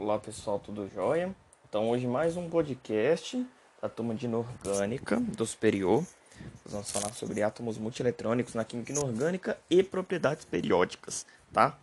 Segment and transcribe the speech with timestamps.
[0.00, 1.36] Olá pessoal, tudo jóia?
[1.68, 3.46] Então hoje mais um podcast
[3.82, 6.02] da turma de inorgânica do superior.
[6.64, 11.78] Nós vamos falar sobre átomos multieletrônicos na química inorgânica e propriedades periódicas, tá?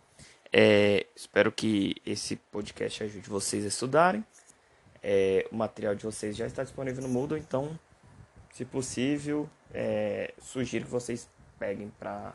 [0.52, 4.26] É, espero que esse podcast ajude vocês a estudarem.
[5.00, 7.78] É, o material de vocês já está disponível no Moodle, então,
[8.50, 12.34] se possível, é, sugiro que vocês peguem para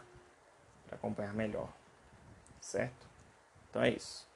[0.89, 1.67] acompanhar melhor,
[2.61, 3.05] certo?
[3.69, 4.31] Então é isso.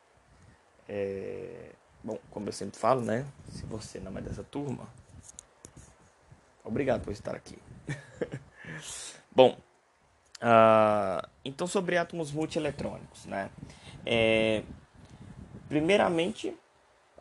[0.88, 1.72] É...
[2.04, 3.26] Bom, como eu sempre falo, né?
[3.52, 4.88] Se você não é dessa turma,
[6.64, 7.58] obrigado por estar aqui.
[9.36, 9.58] Bom,
[10.42, 13.50] uh, então sobre átomos multieletrônicos, né?
[14.06, 14.64] É...
[15.68, 16.56] Primeiramente,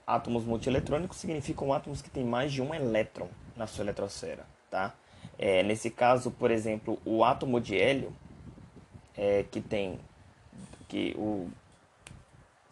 [0.07, 4.95] átomos multieletrônicos significam átomos que têm mais de um elétron na sua eletrosfera, tá?
[5.39, 8.13] É, nesse caso, por exemplo, o átomo de hélio,
[9.17, 9.99] é, que tem
[10.89, 11.51] que o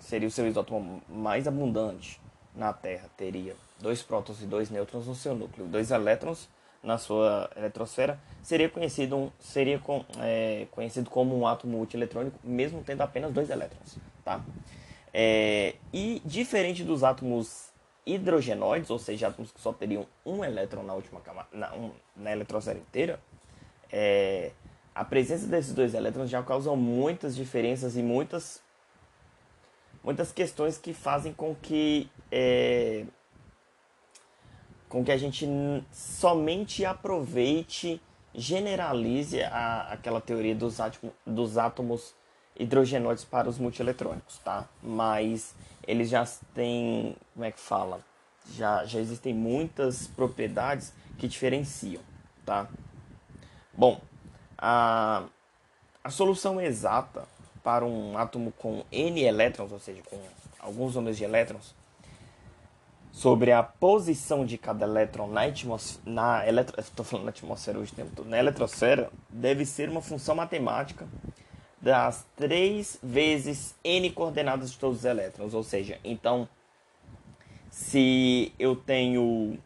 [0.05, 2.21] seria o seu isótopo mais abundante
[2.55, 6.49] na Terra, teria dois prótons e dois nêutrons no seu núcleo, dois elétrons
[6.83, 13.01] na sua eletrosfera, seria conhecido, seria com, é, conhecido como um átomo multieletrônico, mesmo tendo
[13.01, 13.97] apenas dois elétrons.
[14.23, 14.45] Tá?
[15.13, 17.71] É, e diferente dos átomos
[18.05, 22.31] hidrogenoides, ou seja, átomos que só teriam um elétron na última camada, na, um, na
[22.31, 23.19] eletrosfera inteira,
[23.91, 24.51] é,
[24.95, 28.63] a presença desses dois elétrons já causa muitas diferenças e muitas
[30.05, 33.07] muitas questões que fazem com que é,
[34.89, 35.45] com que a gente
[35.91, 38.01] somente aproveite,
[38.33, 42.15] generalize a, aquela teoria dos, átomos, dos átomos
[42.57, 44.69] hidrogenoides para os multieletrônicos, tá?
[44.81, 45.53] Mas
[45.85, 48.01] eles já têm, como é que fala?
[48.53, 52.03] Já, já existem muitas propriedades que diferenciam,
[52.47, 52.69] tá?
[53.73, 54.01] Bom,
[54.57, 55.25] a,
[56.05, 57.27] a solução exata
[57.65, 60.19] para um átomo com N elétrons, ou seja, com
[60.61, 61.75] alguns números de elétrons,
[63.11, 67.93] sobre a posição de cada elétron na atmosfera, na eletro, estou falando na atmosfera hoje
[67.93, 71.09] tempo todo, na eletrosfera, deve ser uma função matemática
[71.81, 76.49] das três vezes n coordenadas de todos os elétrons, ou seja, então
[77.71, 79.59] se eu tenho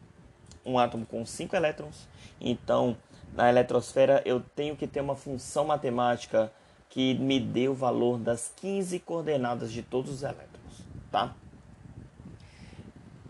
[0.65, 2.07] um átomo com 5 elétrons,
[2.39, 2.95] então
[3.33, 6.51] na eletrosfera eu tenho que ter uma função matemática
[6.89, 11.35] que me dê o valor das 15 coordenadas de todos os elétrons, tá?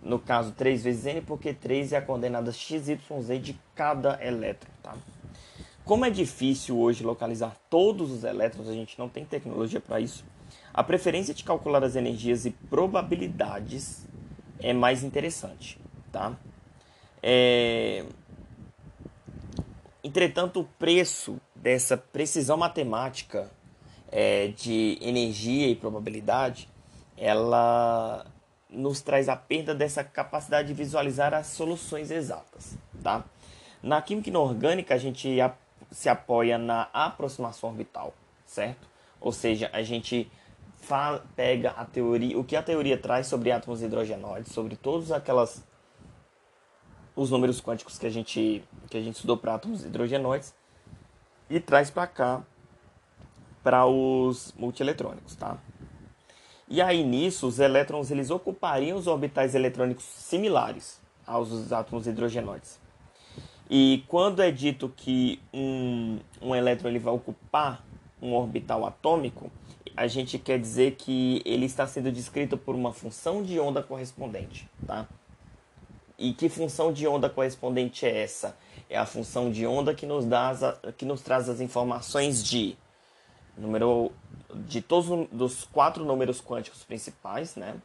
[0.02, 4.18] No caso, 3 vezes n, porque 3 é a coordenada x, y, z de cada
[4.26, 4.96] elétron, tá?
[5.84, 10.24] Como é difícil hoje localizar todos os elétrons, a gente não tem tecnologia para isso.
[10.74, 14.08] A preferência de calcular as energias e probabilidades
[14.60, 15.78] é mais interessante,
[16.12, 16.38] tá?
[17.22, 18.06] É...
[20.02, 23.50] Entretanto, o preço dessa precisão matemática
[24.12, 26.70] é, de energia e probabilidade,
[27.18, 28.26] ela
[28.70, 33.26] nos traz a perda dessa capacidade de visualizar as soluções exatas, tá?
[33.82, 35.38] Na química inorgânica, a gente
[35.92, 38.14] se apoia na aproximação orbital,
[38.46, 38.88] certo?
[39.20, 40.32] Ou seja, a gente
[41.36, 45.64] pega a teoria, o que a teoria traz sobre átomos hidrogenoides, sobre todos aquelas
[47.16, 50.54] os números quânticos que a gente que a gente estudou para átomos hidrogenoides
[51.50, 52.44] e traz para cá
[53.64, 55.58] para os multieletrônicos, tá?
[56.68, 62.80] E aí nisso os elétrons eles ocupariam os orbitais eletrônicos similares aos dos átomos hidrogenoides.
[63.70, 67.84] E quando é dito que um, um elétron ele vai ocupar
[68.22, 69.52] um orbital atômico,
[69.96, 74.68] a gente quer dizer que ele está sendo descrito por uma função de onda correspondente,
[74.88, 75.08] tá?
[76.18, 78.58] E que função de onda correspondente é essa?
[78.90, 80.62] É a função de onda que nos, dá as,
[80.98, 82.76] que nos traz as informações de
[83.56, 84.12] número
[84.54, 87.76] de todos dos quatro números quânticos principais, né?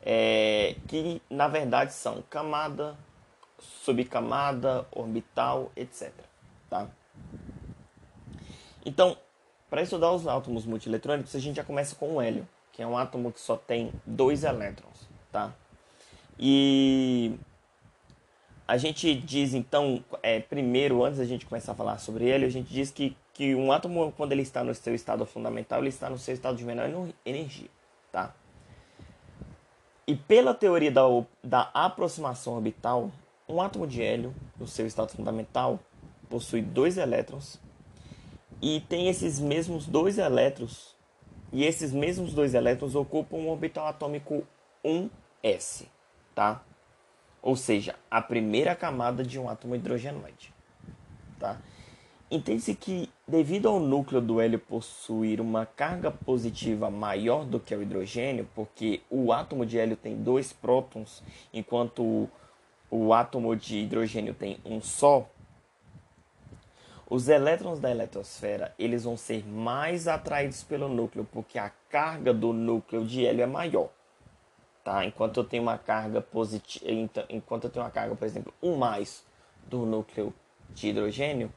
[0.00, 2.96] É, que na verdade são camada,
[3.58, 6.12] subcamada, orbital, etc.
[6.70, 6.88] Tá?
[8.86, 9.16] Então,
[9.68, 12.96] para estudar os átomos multieletrônicos, a gente já começa com o hélio, que é um
[12.96, 15.52] átomo que só tem dois elétrons, tá?
[16.38, 17.34] E
[18.68, 22.50] a gente diz então, é, primeiro, antes da gente começar a falar sobre ele, a
[22.50, 26.10] gente diz que, que um átomo, quando ele está no seu estado fundamental, ele está
[26.10, 27.68] no seu estado de menor energia,
[28.12, 28.34] tá?
[30.06, 31.02] E pela teoria da,
[31.42, 33.10] da aproximação orbital,
[33.48, 35.80] um átomo de hélio, no seu estado fundamental,
[36.28, 37.58] possui dois elétrons
[38.60, 40.94] e tem esses mesmos dois elétrons,
[41.50, 44.46] e esses mesmos dois elétrons ocupam um orbital atômico
[44.84, 45.86] 1s,
[46.34, 46.62] tá?
[47.48, 50.52] Ou seja, a primeira camada de um átomo hidrogenoide.
[51.38, 51.58] Tá?
[52.30, 57.80] Entende-se que, devido ao núcleo do hélio possuir uma carga positiva maior do que o
[57.80, 62.30] hidrogênio, porque o átomo de hélio tem dois prótons, enquanto o,
[62.90, 65.26] o átomo de hidrogênio tem um só,
[67.08, 72.52] os elétrons da eletrosfera eles vão ser mais atraídos pelo núcleo, porque a carga do
[72.52, 73.88] núcleo de hélio é maior.
[74.88, 75.04] Tá?
[75.04, 76.82] Enquanto eu tenho uma carga positiva,
[77.28, 79.22] enquanto eu tenho uma carga, por exemplo, 1 mais
[79.66, 80.32] do núcleo
[80.70, 81.52] de hidrogênio,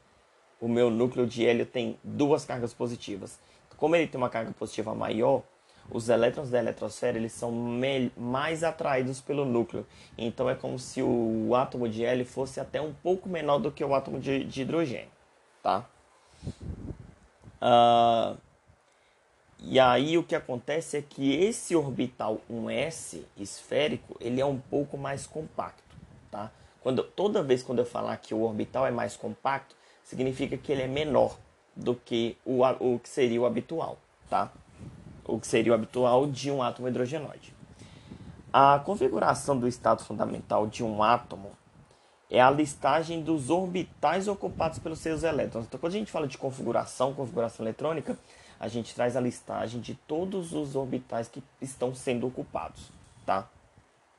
[0.60, 3.39] o meu núcleo de hélio tem duas cargas positivas.
[3.78, 5.44] Como ele tem uma carga positiva maior,
[5.89, 7.54] os elétrons da eletrosfera eles são
[8.18, 9.88] mais atraídos pelo núcleo.
[10.18, 13.81] Então é como se o átomo de hélio fosse até um pouco menor do que
[13.81, 15.07] o átomo de, de hidrogênio,
[15.63, 15.86] tá?
[17.62, 18.38] Uh,
[19.62, 24.98] e aí o que acontece é que esse orbital 1s esférico ele é um pouco
[24.98, 25.96] mais compacto,
[26.31, 26.52] tá?
[26.81, 30.81] Quando, toda vez quando eu falar que o orbital é mais compacto, significa que ele
[30.81, 31.38] é menor
[31.75, 34.52] do que o, o que seria o habitual, tá?
[35.25, 37.54] O que seria o habitual de um átomo hidrogenoide.
[38.52, 41.52] A configuração do estado fundamental de um átomo
[42.30, 45.66] é a listagem dos orbitais ocupados pelos seus elétrons.
[45.66, 48.18] Então, quando a gente fala de configuração, configuração eletrônica,
[48.62, 52.92] a gente traz a listagem de todos os orbitais que estão sendo ocupados,
[53.25, 53.50] tá?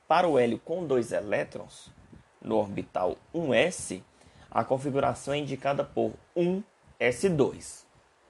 [0.08, 1.92] Para o hélio com dois elétrons,
[2.40, 4.02] no orbital 1s,
[4.50, 7.84] a configuração é indicada por 1S2,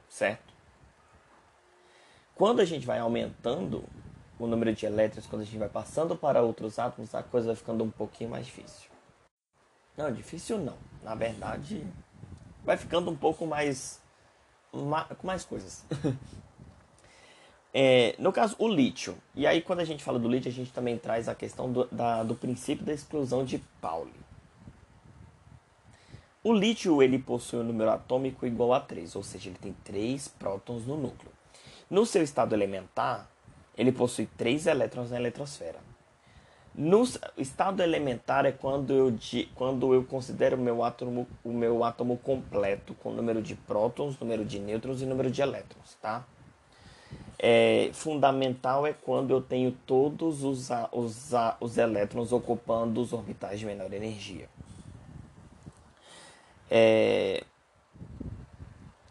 [0.06, 0.52] certo?
[2.34, 3.82] Quando a gente vai aumentando
[4.38, 7.56] o número de elétrons, quando a gente vai passando para outros átomos, a coisa vai
[7.56, 8.90] ficando um pouquinho mais difícil.
[9.96, 10.76] Não, difícil não.
[11.02, 11.82] Na verdade,
[12.62, 14.01] vai ficando um pouco mais.
[14.72, 15.84] Com mais coisas.
[17.72, 19.16] é, no caso, o lítio.
[19.34, 21.84] E aí, quando a gente fala do lítio, a gente também traz a questão do,
[21.92, 24.12] da, do princípio da exclusão de Pauli.
[26.42, 30.26] O lítio ele possui um número atômico igual a 3, ou seja, ele tem 3
[30.26, 31.30] prótons no núcleo.
[31.88, 33.30] No seu estado elementar,
[33.78, 35.78] ele possui 3 elétrons na eletrosfera.
[36.74, 37.02] No
[37.36, 39.14] estado elementar é quando eu,
[39.54, 44.58] quando eu considero meu, átomo, o meu átomo completo, com número de prótons, número de
[44.58, 46.24] nêutrons e número de elétrons, tá?
[47.38, 51.30] É, fundamental é quando eu tenho todos os, os,
[51.60, 54.48] os elétrons ocupando os orbitais de menor energia.
[56.70, 57.44] É,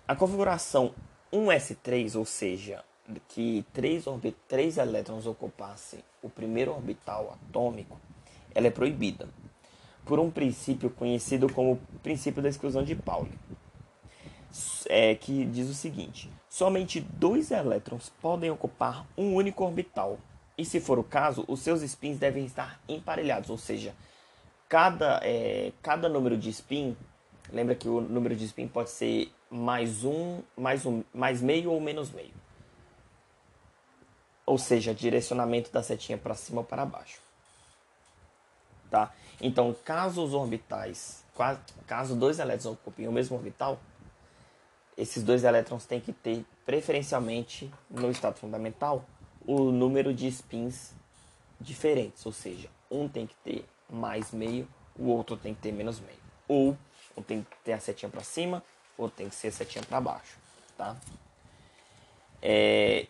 [0.08, 0.96] a configuração
[1.32, 2.84] 1s3, ou seja,
[3.28, 4.06] que três,
[4.48, 8.00] três elétrons ocupassem o primeiro orbital atômico,
[8.54, 9.28] ela é proibida
[10.06, 13.32] por um princípio conhecido como princípio da exclusão de Pauli,
[14.88, 20.18] é, que diz o seguinte: somente dois elétrons podem ocupar um único orbital,
[20.58, 23.96] e se for o caso, os seus spins devem estar emparelhados, ou seja,
[24.68, 26.96] cada, é, cada número de spin
[27.52, 31.82] Lembra que o número de spin pode ser mais um, mais um, mais meio ou
[31.82, 32.34] menos meio.
[34.52, 37.22] Ou seja, direcionamento da setinha para cima ou para baixo.
[38.90, 39.10] Tá?
[39.40, 41.24] Então, caso os orbitais,
[41.88, 43.80] caso dois elétrons ocupem o mesmo orbital,
[44.98, 49.06] esses dois elétrons têm que ter, preferencialmente, no estado fundamental,
[49.48, 50.92] o número de spins
[51.58, 52.26] diferentes.
[52.26, 54.68] Ou seja, um tem que ter mais meio,
[55.00, 56.20] o outro tem que ter menos meio.
[56.46, 56.78] Ou
[57.16, 58.62] ou tem que ter a setinha para cima,
[58.98, 60.38] ou tem que ser a setinha para baixo,
[60.78, 60.98] tá?
[62.42, 63.08] É...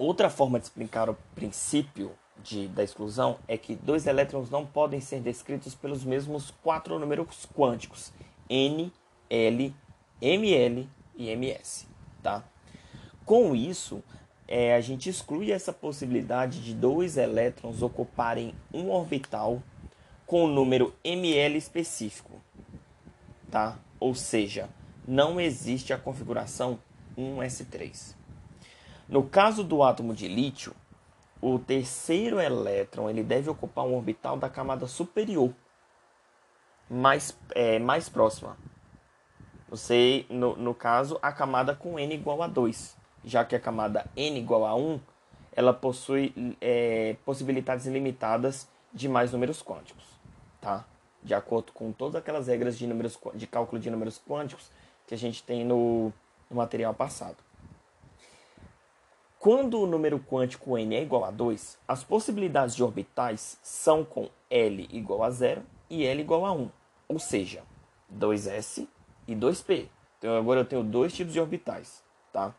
[0.00, 4.98] Outra forma de explicar o princípio de, da exclusão é que dois elétrons não podem
[4.98, 8.10] ser descritos pelos mesmos quatro números quânticos
[8.48, 8.90] N,
[9.28, 9.74] L,
[10.22, 11.86] ML e MS,
[12.22, 12.42] tá?
[13.26, 14.02] Com isso,
[14.48, 19.62] é, a gente exclui essa possibilidade de dois elétrons ocuparem um orbital
[20.24, 22.40] com o número ml específico,
[23.50, 23.78] tá?
[24.00, 24.66] Ou seja,
[25.06, 26.78] não existe a configuração
[27.18, 28.18] 1s3.
[29.10, 30.74] No caso do átomo de lítio,
[31.42, 35.52] o terceiro elétron ele deve ocupar um orbital da camada superior,
[36.88, 38.56] mais, é, mais próxima.
[39.68, 44.06] Você, no, no caso, a camada com n igual a 2, já que a camada
[44.16, 44.98] n igual a 1,
[45.52, 50.10] ela possui é, possibilidades ilimitadas de mais números quânticos
[50.60, 50.84] tá?
[51.22, 54.70] De acordo com todas aquelas regras de, números, de cálculo de números quânticos
[55.06, 56.12] que a gente tem no,
[56.48, 57.36] no material passado.
[59.40, 64.28] Quando o número quântico n é igual a 2, as possibilidades de orbitais são com
[64.50, 66.70] L igual a 0 e L igual a 1,
[67.08, 67.62] ou seja,
[68.14, 68.86] 2s
[69.26, 69.88] e 2p.
[70.18, 72.54] Então agora eu tenho dois tipos de orbitais, tá?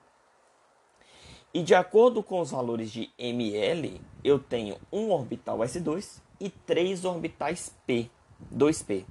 [1.53, 7.05] E de acordo com os valores de ml, eu tenho um orbital s2 e três
[7.05, 8.09] orbitais P,
[8.51, 9.05] 2P.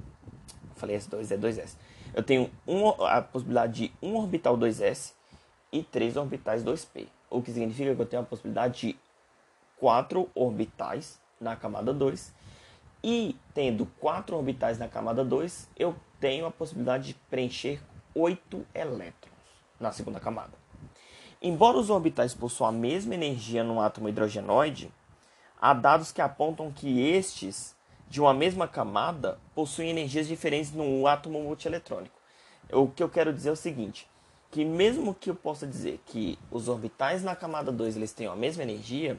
[0.74, 1.76] falei S2, é 2S.
[2.12, 5.12] Eu tenho um, a possibilidade de um orbital 2S
[5.70, 7.06] e três orbitais 2P.
[7.30, 8.98] O que significa que eu tenho a possibilidade de
[9.80, 12.34] quatro orbitais na camada 2.
[13.02, 17.80] E tendo quatro orbitais na camada 2, eu tenho a possibilidade de preencher
[18.14, 19.32] oito elétrons
[19.80, 20.52] na segunda camada.
[21.40, 24.92] Embora os orbitais possuam a mesma energia no átomo hidrogenoide,
[25.58, 27.74] há dados que apontam que estes,
[28.06, 32.20] de uma mesma camada, possuem energias diferentes no átomo multieletrônico.
[32.70, 34.06] O que eu quero dizer é o seguinte,
[34.50, 38.36] que mesmo que eu possa dizer que os orbitais na camada 2 eles tenham a
[38.36, 39.16] mesma energia,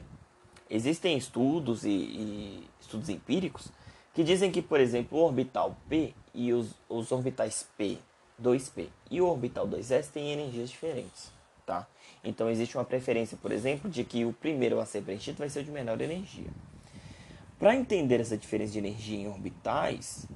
[0.68, 3.70] existem estudos e, e estudos empíricos
[4.14, 7.98] que dizem que, por exemplo, o orbital P e os, os orbitais P,
[8.42, 11.32] 2P e o orbital 2S têm energias diferentes,
[11.64, 11.86] tá?
[12.22, 15.60] Então existe uma preferência, por exemplo, de que o primeiro a ser preenchido vai ser
[15.60, 16.50] o de menor energia.
[17.58, 20.26] Para entender essa diferença de energia em orbitais,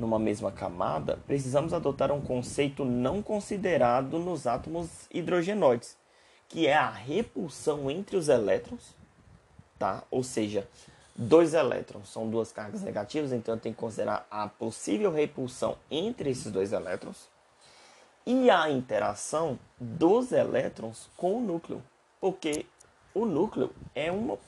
[0.00, 5.96] numa mesma camada, precisamos adotar um conceito não considerado nos átomos hidrogenoides,
[6.48, 8.94] que é a repulsão entre os elétrons,
[9.78, 10.02] tá?
[10.10, 10.68] Ou seja,
[11.14, 16.50] dois elétrons são duas cargas negativas, então tenho que considerar a possível repulsão entre esses
[16.50, 17.28] dois elétrons
[18.26, 21.82] e a interação dos elétrons com o núcleo,
[22.20, 22.66] porque
[23.14, 24.38] o núcleo é uma,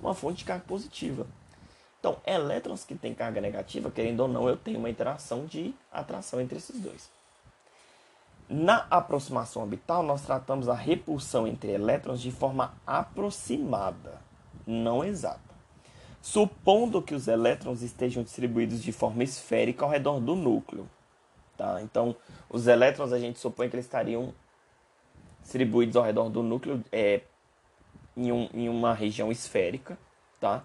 [0.00, 1.26] uma fonte de carga positiva.
[2.04, 6.38] Então, elétrons que têm carga negativa, querendo ou não, eu tenho uma interação de atração
[6.38, 7.08] entre esses dois.
[8.46, 14.20] Na aproximação orbital, nós tratamos a repulsão entre elétrons de forma aproximada,
[14.66, 15.40] não exata.
[16.20, 20.86] Supondo que os elétrons estejam distribuídos de forma esférica ao redor do núcleo.
[21.56, 21.80] Tá?
[21.80, 22.14] Então,
[22.50, 24.34] os elétrons a gente supõe que eles estariam
[25.40, 27.22] distribuídos ao redor do núcleo é,
[28.14, 29.96] em, um, em uma região esférica.
[30.38, 30.62] Tá?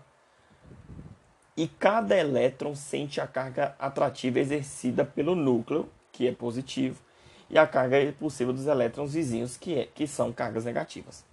[1.59, 7.01] E cada elétron sente a carga atrativa exercida pelo núcleo, que é positivo,
[7.49, 11.25] e a carga repulsiva dos elétrons vizinhos, que, é, que são cargas negativas.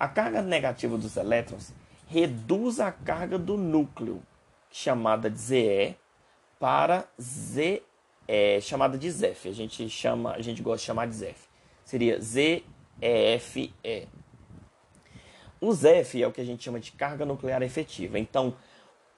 [0.00, 1.74] A carga negativa dos elétrons
[2.06, 4.22] reduz a carga do núcleo,
[4.70, 5.96] chamada de Ze,
[6.58, 7.82] para Z
[8.26, 9.50] é chamada de ZEF.
[9.50, 11.46] A gente chama, a gente gosta de chamar de ZEF.
[11.84, 13.74] Seria ZEFE.
[15.60, 18.18] O ZEF é o que a gente chama de carga nuclear efetiva.
[18.18, 18.56] Então,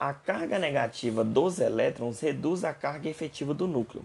[0.00, 4.02] a carga negativa dos elétrons reduz a carga efetiva do núcleo,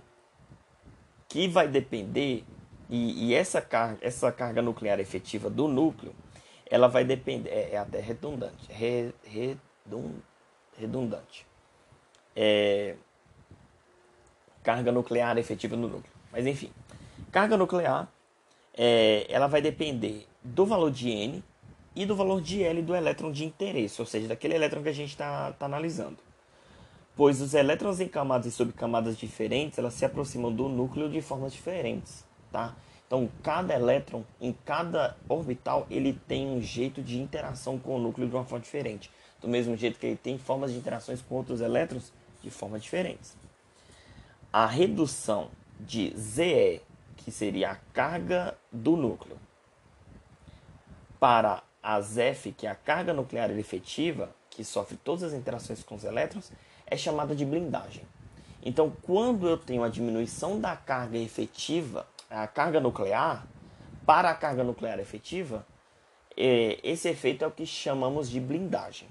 [1.30, 2.44] que vai depender
[2.90, 6.14] e, e essa carga, essa carga nuclear efetiva do núcleo,
[6.70, 10.16] ela vai depender, é, é até redundante, re, redund,
[10.78, 11.48] redundante.
[12.36, 12.96] É,
[14.62, 16.14] carga nuclear efetiva no núcleo.
[16.30, 16.72] Mas enfim,
[17.32, 18.10] carga nuclear
[18.78, 21.44] é, ela vai depender do valor de N
[21.96, 24.94] e do valor de L do elétron de interesse, ou seja, daquele elétron que a
[24.94, 26.18] gente está tá analisando.
[27.16, 31.54] Pois os elétrons em camadas e subcamadas diferentes, elas se aproximam do núcleo de formas
[31.54, 32.76] diferentes, tá?
[33.08, 38.28] Então, cada elétron em cada orbital, ele tem um jeito de interação com o núcleo
[38.28, 39.10] de uma forma diferente.
[39.40, 42.12] Do mesmo jeito que ele tem formas de interações com outros elétrons
[42.44, 43.36] de formas diferentes
[44.56, 46.82] a redução de ZE,
[47.18, 49.38] que seria a carga do núcleo,
[51.20, 55.94] para a ZF, que é a carga nuclear efetiva, que sofre todas as interações com
[55.94, 56.52] os elétrons,
[56.88, 58.04] é chamada de blindagem.
[58.64, 63.46] Então, quando eu tenho a diminuição da carga efetiva, a carga nuclear,
[64.04, 65.64] para a carga nuclear efetiva,
[66.36, 69.08] é, esse efeito é o que chamamos de blindagem.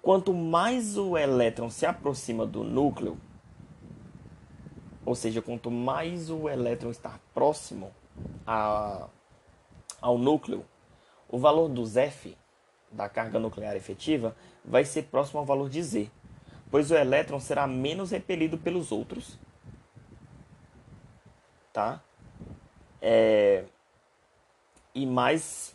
[0.00, 3.18] Quanto mais o elétron se aproxima do núcleo,
[5.04, 7.90] ou seja, quanto mais o elétron está próximo
[8.46, 9.08] a,
[10.00, 10.64] ao núcleo,
[11.30, 12.36] o valor do F
[12.90, 14.34] da carga nuclear efetiva
[14.64, 16.10] vai ser próximo ao valor de Z,
[16.70, 19.38] pois o elétron será menos repelido pelos outros,
[21.72, 22.00] tá?
[23.00, 23.64] É,
[24.94, 25.74] e mais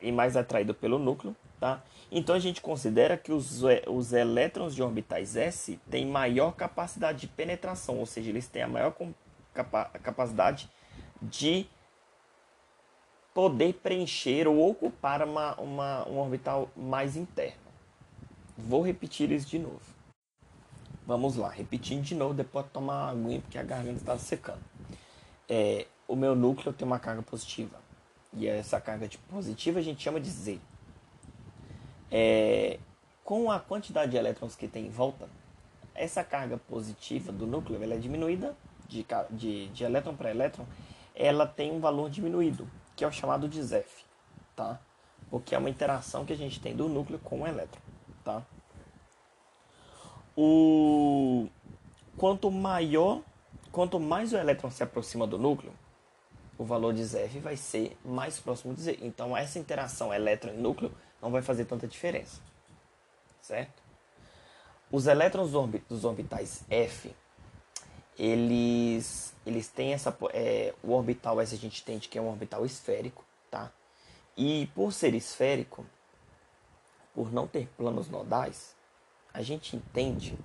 [0.00, 1.80] e mais atraído pelo núcleo, tá?
[2.10, 7.20] Então a gente considera que os, é, os elétrons de orbitais S têm maior capacidade
[7.20, 8.92] de penetração, ou seja, eles têm a maior
[9.54, 10.68] capa capacidade
[11.20, 11.66] de
[13.34, 17.60] poder preencher ou ocupar uma, uma, um orbital mais interno.
[18.56, 19.80] Vou repetir isso de novo.
[21.06, 24.62] Vamos lá, repetindo de novo, depois de tomar água porque a garganta está secando.
[25.48, 27.80] É, o meu núcleo tem uma carga positiva.
[28.32, 30.60] E essa carga de positiva a gente chama de Z
[32.12, 32.78] é,
[33.24, 35.26] com a quantidade de elétrons que tem em volta,
[35.94, 38.54] essa carga positiva do núcleo ela é diminuída
[38.86, 40.66] de, de, de elétron para elétron,
[41.14, 42.68] ela tem um valor diminuído,
[43.02, 44.04] que é o chamado de ZEF,
[44.54, 44.78] tá?
[45.28, 47.80] Porque é uma interação que a gente tem do núcleo com o elétron,
[48.22, 48.46] tá?
[50.36, 51.48] O,
[52.16, 53.20] quanto maior,
[53.72, 55.72] quanto mais o elétron se aproxima do núcleo,
[56.56, 58.98] o valor de ZF vai ser mais próximo de Z.
[59.02, 62.40] Então essa interação elétron e núcleo não vai fazer tanta diferença.
[63.40, 63.82] Certo?
[64.92, 65.50] Os elétrons
[65.88, 67.12] dos orbitais F,
[68.18, 70.16] eles, eles têm essa.
[70.32, 73.70] É, o orbital S a gente entende que é um orbital esférico, tá?
[74.36, 75.84] E por ser esférico,
[77.14, 78.74] por não ter planos nodais,
[79.32, 80.38] a gente entende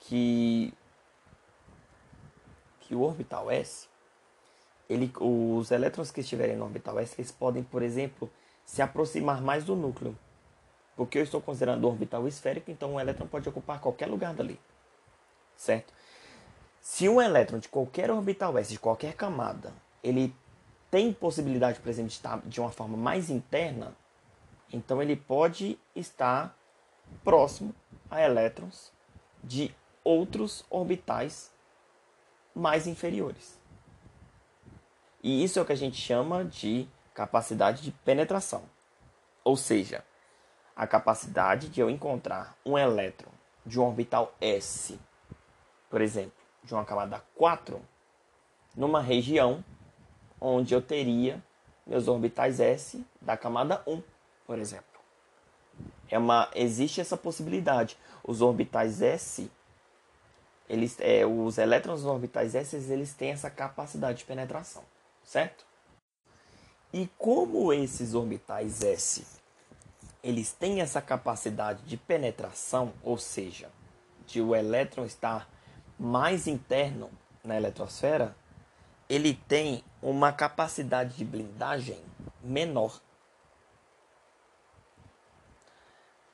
[0.00, 0.72] que,
[2.80, 3.88] que o orbital S,
[4.88, 8.30] ele, os elétrons que estiverem no orbital S, eles podem, por exemplo,
[8.64, 10.16] se aproximar mais do núcleo.
[10.96, 14.60] Porque eu estou considerando o orbital esférico, então um elétron pode ocupar qualquer lugar dali.
[15.56, 15.92] Certo?
[16.82, 19.72] Se um elétron de qualquer orbital S, de qualquer camada,
[20.02, 20.34] ele
[20.90, 23.96] tem possibilidade, por exemplo, de estar de uma forma mais interna,
[24.72, 26.58] então ele pode estar
[27.22, 27.72] próximo
[28.10, 28.92] a elétrons
[29.44, 29.72] de
[30.02, 31.52] outros orbitais
[32.52, 33.60] mais inferiores.
[35.22, 38.64] E isso é o que a gente chama de capacidade de penetração.
[39.44, 40.04] Ou seja,
[40.74, 43.30] a capacidade de eu encontrar um elétron
[43.64, 44.98] de um orbital S,
[45.88, 47.80] por exemplo, de uma camada 4,
[48.76, 49.64] numa região
[50.40, 51.42] onde eu teria
[51.86, 54.02] meus orbitais S da camada 1,
[54.46, 54.84] por exemplo.
[56.08, 57.96] É uma, existe essa possibilidade.
[58.22, 59.50] Os orbitais S,
[60.68, 64.84] eles, é, os elétrons nos orbitais S, eles têm essa capacidade de penetração,
[65.24, 65.64] certo?
[66.92, 69.24] E como esses orbitais S,
[70.22, 73.70] eles têm essa capacidade de penetração, ou seja,
[74.26, 75.48] de o elétron estar
[76.02, 77.08] mais interno
[77.44, 78.34] na eletrosfera,
[79.08, 82.02] ele tem uma capacidade de blindagem
[82.42, 83.00] menor.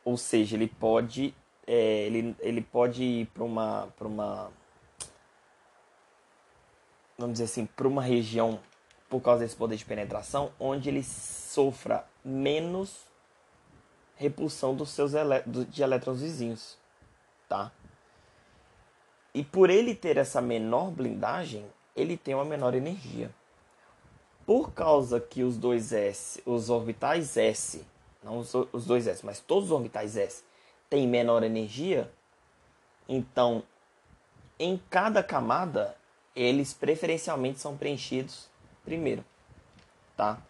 [0.02, 1.34] Ou seja, ele pode,
[1.66, 4.50] é, ele, ele pode ir para uma, uma,
[7.18, 8.58] vamos dizer assim, para uma região
[9.10, 13.02] por causa desse poder de penetração, onde ele sofra menos
[14.16, 15.12] repulsão dos seus
[15.68, 16.78] de elétrons vizinhos,
[17.46, 17.70] tá?
[19.38, 23.31] E por ele ter essa menor blindagem, ele tem uma menor energia.
[24.44, 27.87] Por causa que os dois S, os orbitais S
[28.20, 30.42] não os, os dois S, mas todos os orbitais S
[30.90, 32.11] têm menor energia,
[33.09, 33.62] então
[34.59, 35.94] em cada camada
[36.35, 38.48] eles preferencialmente são preenchidos
[38.85, 39.24] primeiro,
[40.16, 40.42] tá?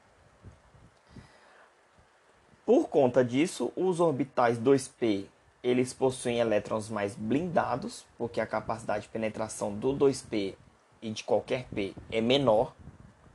[2.65, 5.27] Por conta disso, os orbitais 2p
[5.63, 10.55] eles possuem elétrons mais blindados, porque a capacidade de penetração do 2p
[11.03, 12.75] e de qualquer p é menor,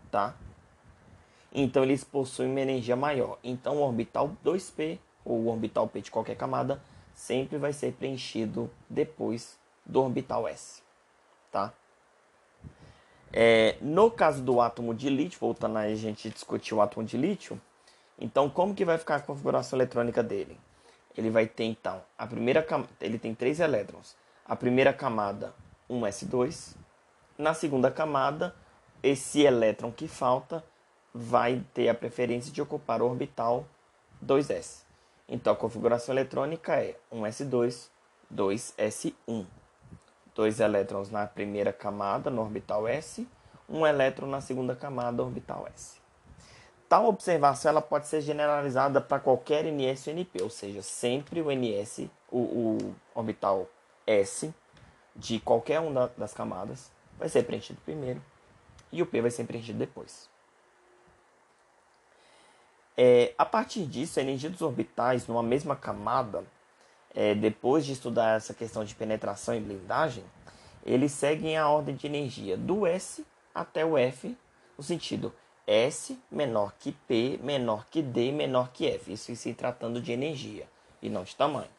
[0.10, 0.36] tá?
[1.54, 3.38] Então eles possuem uma energia maior.
[3.44, 6.82] Então o orbital 2p ou o orbital p de qualquer camada
[7.14, 10.82] sempre vai ser preenchido depois do orbital s,
[11.52, 11.74] tá?
[13.32, 17.60] É, no caso do átomo de lítio, voltando a gente discutir o átomo de lítio,
[18.18, 20.58] então como que vai ficar a configuração eletrônica dele?
[21.18, 22.66] Ele vai ter então a primeira
[23.00, 24.16] ele tem três elétrons.
[24.46, 25.54] A primeira camada
[25.90, 26.76] 1s2,
[27.38, 28.56] na segunda camada
[29.02, 30.64] esse elétron que falta
[31.14, 33.66] vai ter a preferência de ocupar o orbital
[34.26, 34.84] 2s.
[35.28, 37.90] Então a configuração eletrônica é 1s2,
[38.34, 39.46] 2s1.
[40.36, 43.28] Dois elétrons na primeira camada, no orbital s,
[43.70, 46.03] um elétron na segunda camada, orbital s.
[46.94, 51.50] Tal observação ela pode ser generalizada para qualquer NS ou NP, ou seja, sempre o
[51.52, 53.68] NS, o, o orbital
[54.06, 54.54] S
[55.16, 58.22] de qualquer uma das camadas vai ser preenchido primeiro
[58.92, 60.30] e o P vai ser preenchido depois.
[62.96, 66.44] É, a partir disso, a energia dos orbitais numa mesma camada,
[67.16, 70.24] é, depois de estudar essa questão de penetração e blindagem,
[70.86, 74.38] eles seguem a ordem de energia do S até o F,
[74.78, 75.34] no sentido
[75.66, 79.14] S menor que P, menor que D, menor que F.
[79.14, 80.68] Isso se tratando de energia
[81.02, 81.70] e não de tamanho.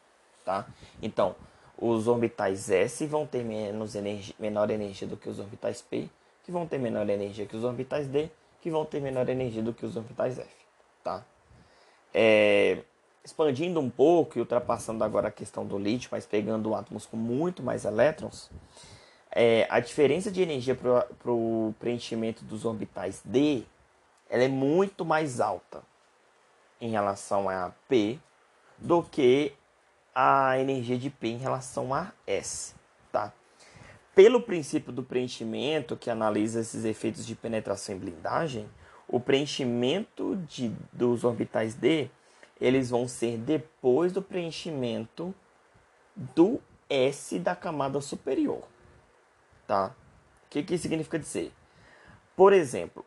[0.43, 0.65] Tá?
[1.01, 1.35] Então,
[1.77, 6.09] os orbitais S vão ter menos energia, menor energia do que os orbitais P,
[6.43, 8.29] que vão ter menor energia que os orbitais D,
[8.61, 10.65] que vão ter menor energia do que os orbitais F
[11.05, 11.23] tá?
[12.11, 12.79] É,
[13.23, 17.61] expandindo um pouco e ultrapassando agora a questão do lítio, mas pegando átomos com muito
[17.61, 18.49] mais elétrons,
[19.31, 23.63] é, a diferença de energia para o preenchimento dos orbitais D
[24.29, 25.83] ela é muito mais alta
[26.79, 28.19] em relação a P
[28.77, 29.53] do que
[30.13, 32.73] a energia de P em relação a S,
[33.11, 33.33] tá?
[34.13, 38.69] Pelo princípio do preenchimento, que analisa esses efeitos de penetração e blindagem,
[39.07, 42.09] o preenchimento de, dos orbitais D
[42.59, 45.35] eles vão ser depois do preenchimento
[46.15, 48.63] do S da camada superior,
[49.67, 49.93] tá?
[50.45, 51.51] O que, que significa dizer?
[52.35, 53.05] Por exemplo,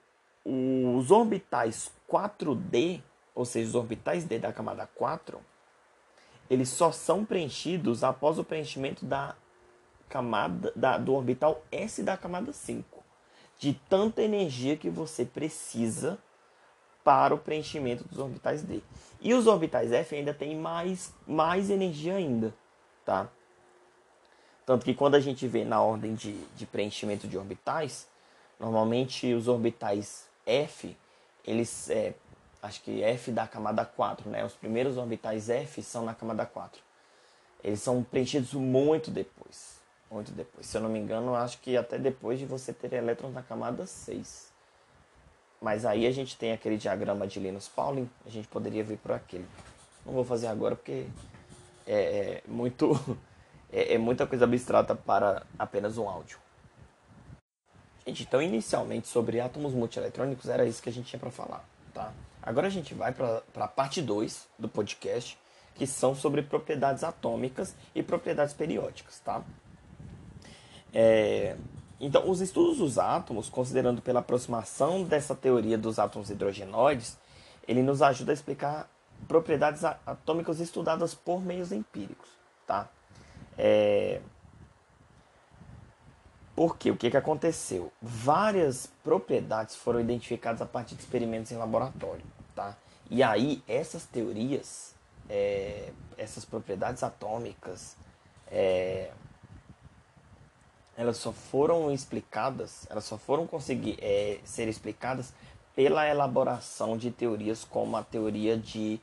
[0.48, 3.02] os orbitais 4D,
[3.34, 5.38] ou seja, os orbitais D da camada 4,
[6.48, 9.36] eles só são preenchidos após o preenchimento da
[10.08, 13.04] camada da, do orbital S da camada 5,
[13.58, 16.18] de tanta energia que você precisa
[17.04, 18.80] para o preenchimento dos orbitais D.
[19.20, 22.54] E os orbitais F ainda têm mais, mais energia ainda,
[23.04, 23.28] tá?
[24.64, 28.06] Tanto que quando a gente vê na ordem de, de preenchimento de orbitais,
[28.60, 30.96] normalmente os orbitais F,
[31.44, 32.14] eles, é,
[32.62, 34.44] acho que F da camada 4, né?
[34.44, 36.80] Os primeiros orbitais F são na camada 4.
[37.62, 39.78] Eles são preenchidos muito depois.
[40.10, 40.66] Muito depois.
[40.66, 43.86] Se eu não me engano, acho que até depois de você ter elétrons na camada
[43.86, 44.48] 6.
[45.60, 49.12] Mas aí a gente tem aquele diagrama de Linus Pauling, a gente poderia vir por
[49.12, 49.46] aquele.
[50.06, 51.06] Não vou fazer agora porque
[51.86, 52.92] é, é muito
[53.72, 56.38] é, é, muita coisa abstrata para apenas um áudio.
[58.08, 62.10] Gente, então inicialmente sobre átomos multieletrônicos era isso que a gente tinha para falar, tá?
[62.42, 65.38] Agora a gente vai para a parte 2 do podcast,
[65.74, 69.42] que são sobre propriedades atômicas e propriedades periódicas, tá?
[70.90, 71.54] É,
[72.00, 77.18] então, os estudos dos átomos, considerando pela aproximação dessa teoria dos átomos hidrogenoides,
[77.68, 78.90] ele nos ajuda a explicar
[79.26, 82.30] propriedades atômicas estudadas por meios empíricos,
[82.66, 82.88] tá?
[83.58, 84.22] É...
[86.58, 87.92] Porque o que, que aconteceu?
[88.02, 92.76] Várias propriedades foram identificadas a partir de experimentos em laboratório, tá?
[93.08, 94.92] E aí essas teorias,
[95.30, 95.92] é...
[96.16, 97.96] essas propriedades atômicas,
[98.50, 99.12] é
[100.96, 105.32] elas só foram explicadas, elas só foram conseguir é, ser explicadas
[105.76, 109.00] pela elaboração de teorias como a teoria de,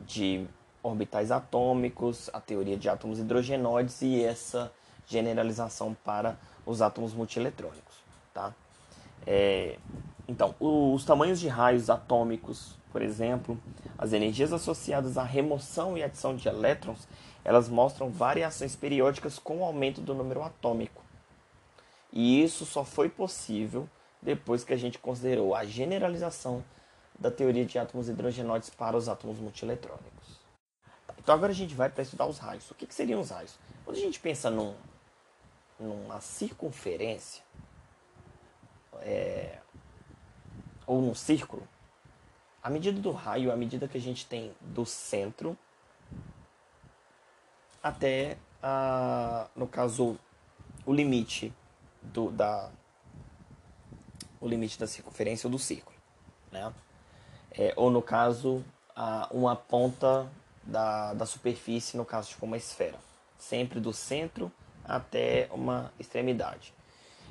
[0.00, 0.44] de
[0.82, 4.72] orbitais atômicos, a teoria de átomos hidrogenoides e essa
[5.06, 6.36] generalização para
[6.66, 7.94] os átomos multieletrônicos.
[8.34, 8.52] Tá?
[9.26, 9.78] É,
[10.28, 13.58] então, os tamanhos de raios atômicos, por exemplo,
[13.96, 17.06] as energias associadas à remoção e adição de elétrons,
[17.44, 21.04] elas mostram variações periódicas com o aumento do número atômico.
[22.12, 23.88] E isso só foi possível
[24.20, 26.64] depois que a gente considerou a generalização
[27.18, 30.40] da teoria de átomos hidrogenoides para os átomos multieletrônicos.
[31.18, 32.70] Então agora a gente vai para estudar os raios.
[32.70, 33.56] O que, que seriam os raios?
[33.84, 34.74] Quando a gente pensa num,
[35.78, 37.42] numa circunferência
[39.00, 39.58] é,
[40.86, 41.66] ou num círculo,
[42.62, 45.56] a medida do raio é a medida que a gente tem do centro
[47.82, 50.18] até, a, no caso,
[50.84, 51.52] o limite
[52.02, 52.68] do, da,
[54.40, 55.96] o limite da circunferência ou do círculo.
[56.50, 56.72] Né?
[57.52, 60.28] É, ou no caso, a, uma ponta
[60.64, 62.98] da, da superfície, no caso tipo uma esfera.
[63.38, 64.50] Sempre do centro
[64.86, 66.74] até uma extremidade.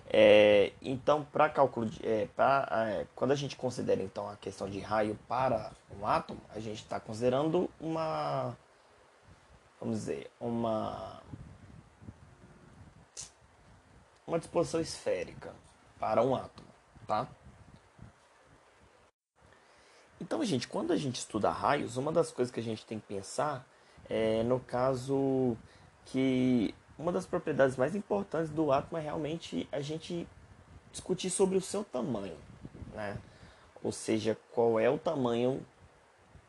[0.07, 4.69] É, então, para cálculo, de, é, pra, é, quando a gente considera então a questão
[4.69, 8.55] de raio para um átomo, a gente está considerando uma,
[9.79, 11.21] vamos dizer, uma
[14.27, 15.53] uma disposição esférica
[15.99, 16.67] para um átomo,
[17.05, 17.27] tá?
[20.19, 23.05] Então, gente, quando a gente estuda raios, uma das coisas que a gente tem que
[23.05, 23.67] pensar
[24.09, 25.57] é, no caso,
[26.05, 30.27] que uma das propriedades mais importantes do átomo é realmente a gente
[30.91, 32.37] discutir sobre o seu tamanho,
[32.93, 33.17] né?
[33.83, 35.63] Ou seja, qual é o tamanho,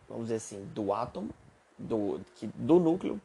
[0.09, 1.31] vamos dizer assim, do átomo,
[1.77, 2.21] do,
[2.55, 3.21] do núcleo,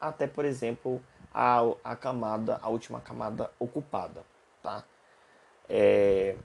[0.00, 1.00] até, por exemplo,
[1.32, 4.24] a, a camada, a última camada ocupada,
[4.62, 4.84] tá?
[5.68, 6.36] É,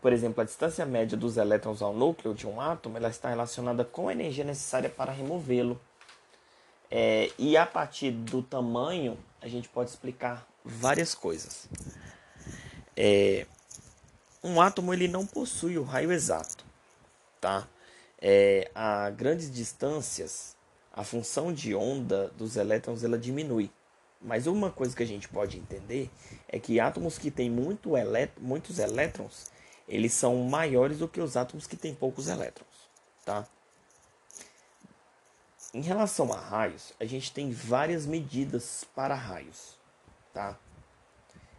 [0.00, 3.84] por exemplo, a distância média dos elétrons ao núcleo de um átomo ela está relacionada
[3.84, 5.80] com a energia necessária para removê-lo.
[6.90, 11.68] É, e a partir do tamanho, a gente pode explicar várias coisas.
[12.96, 13.46] É,
[14.42, 16.64] um átomo ele não possui o raio exato,
[17.40, 17.66] tá?
[18.20, 20.56] É, a grandes distâncias,
[20.92, 23.70] a função de onda dos elétrons ela diminui.
[24.20, 26.10] Mas uma coisa que a gente pode entender
[26.48, 29.46] é que átomos que têm muito elét muitos elétrons,
[29.86, 32.90] eles são maiores do que os átomos que têm poucos elétrons,
[33.24, 33.46] tá?
[35.78, 39.78] Em relação a raios, a gente tem várias medidas para raios,
[40.34, 40.58] tá?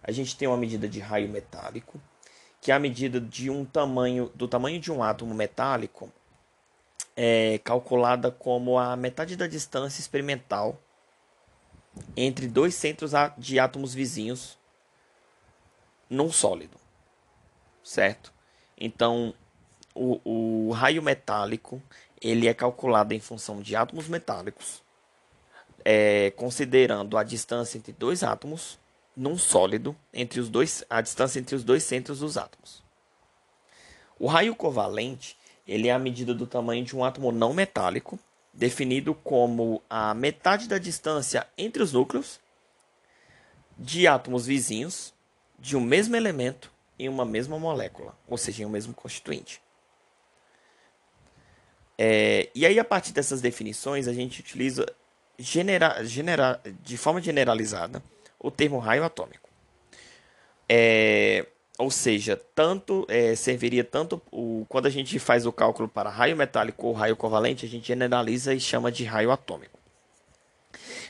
[0.03, 2.01] A gente tem uma medida de raio metálico,
[2.59, 6.11] que é a medida de um tamanho do tamanho de um átomo metálico
[7.15, 10.77] é calculada como a metade da distância experimental
[12.13, 14.59] entre dois centros de átomos vizinhos
[16.09, 16.77] num sólido,
[17.81, 18.33] certo?
[18.77, 19.33] Então,
[19.95, 21.81] o, o raio metálico
[22.21, 24.81] ele é calculado em função de átomos metálicos,
[25.83, 28.77] é, considerando a distância entre dois átomos
[29.15, 32.83] num sólido entre os dois, a distância entre os dois centros dos átomos.
[34.17, 38.17] O raio covalente ele é a medida do tamanho de um átomo não metálico,
[38.51, 42.39] definido como a metade da distância entre os núcleos
[43.77, 45.13] de átomos vizinhos
[45.59, 49.61] de um mesmo elemento em uma mesma molécula, ou seja, em um mesmo constituinte.
[52.01, 54.85] É, e aí, a partir dessas definições, a gente utiliza
[55.37, 58.01] genera, genera, de forma generalizada
[58.39, 59.49] o termo raio atômico.
[60.69, 61.45] É,
[61.77, 66.37] ou seja, tanto é, serviria tanto o, quando a gente faz o cálculo para raio
[66.37, 69.77] metálico ou raio covalente, a gente generaliza e chama de raio atômico.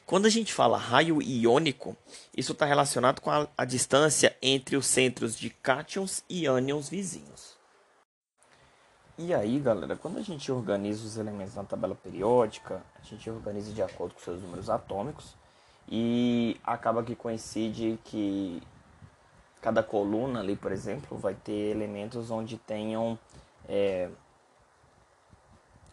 [0.07, 1.95] Quando a gente fala raio iônico,
[2.35, 7.48] isso está relacionado com a, a, distância entre os centros de cátions e ânions vizinhos.
[9.21, 13.73] E aí, galera, quando a gente organiza os elementos na tabela periódica, a gente organiza
[13.73, 15.35] de acordo com seus números atômicos
[15.89, 18.63] e acaba que coincide que
[19.61, 23.19] cada coluna ali, por exemplo, vai ter elementos onde tenham
[23.67, 24.09] é,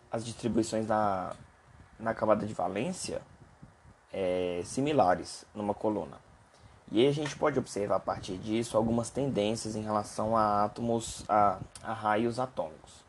[0.08, 1.34] as distribuições na,
[1.98, 3.20] na camada de valência
[4.12, 6.16] é, similares numa coluna.
[6.92, 11.24] E aí a gente pode observar a partir disso algumas tendências em relação a átomos,
[11.28, 13.04] a, a raios atômicos.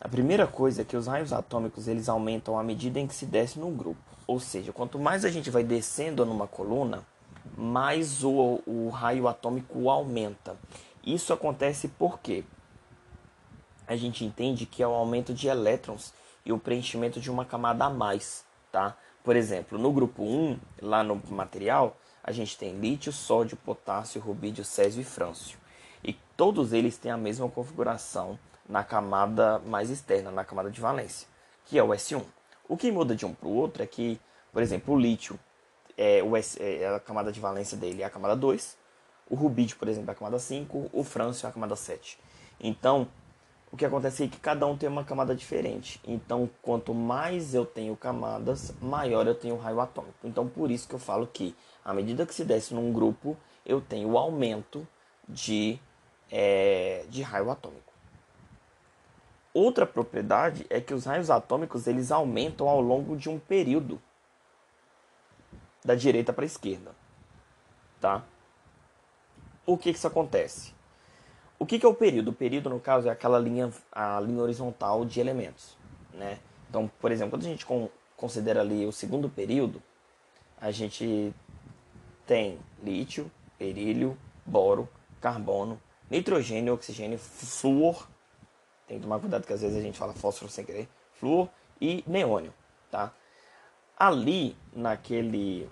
[0.00, 3.26] A primeira coisa é que os raios atômicos eles aumentam à medida em que se
[3.26, 4.00] desce num grupo.
[4.28, 7.04] Ou seja, quanto mais a gente vai descendo numa coluna,
[7.56, 10.56] mais o, o raio atômico aumenta.
[11.04, 12.44] Isso acontece porque
[13.88, 16.12] a gente entende que é o aumento de elétrons
[16.44, 18.96] e o preenchimento de uma camada a mais, tá?
[19.24, 24.64] Por exemplo, no grupo 1, lá no material, a gente tem lítio, sódio, potássio, rubídio,
[24.64, 25.58] césio e frâncio.
[26.04, 31.26] E todos eles têm a mesma configuração na camada mais externa, na camada de valência,
[31.64, 32.22] que é o S1.
[32.68, 34.20] O que muda de um para o outro é que,
[34.52, 35.38] por exemplo, o lítio,
[35.96, 38.76] é, o S, é, a camada de valência dele é a camada 2,
[39.30, 42.18] o rubídio, por exemplo, é a camada 5, o frâncio é a camada 7.
[42.60, 43.08] Então,
[43.70, 46.00] o que acontece é que cada um tem uma camada diferente.
[46.06, 50.16] Então, quanto mais eu tenho camadas, maior eu tenho raio atômico.
[50.24, 51.54] Então, por isso que eu falo que,
[51.84, 54.86] à medida que se desce num grupo, eu tenho o aumento
[55.28, 55.78] de,
[56.30, 57.87] é, de raio atômico.
[59.52, 64.00] Outra propriedade é que os raios atômicos eles aumentam ao longo de um período
[65.84, 66.92] da direita para a esquerda,
[68.00, 68.24] tá?
[69.64, 70.74] Por que, que isso acontece?
[71.58, 72.28] O que, que, é o período?
[72.28, 75.76] O período, no caso, é aquela linha, a linha horizontal de elementos.
[76.12, 76.38] Né?
[76.70, 77.66] Então, por exemplo, quando a gente
[78.16, 79.82] considera ali o segundo período,
[80.60, 81.34] a gente
[82.26, 84.88] tem lítio, berílio, boro,
[85.20, 85.80] carbono,
[86.10, 88.08] nitrogênio, oxigênio, flúor.
[88.88, 90.88] Tem que tomar cuidado que às vezes a gente fala fósforo sem querer.
[91.12, 91.48] Flúor
[91.80, 92.52] e neônio,
[92.90, 93.12] tá?
[93.96, 95.68] Ali, naquele...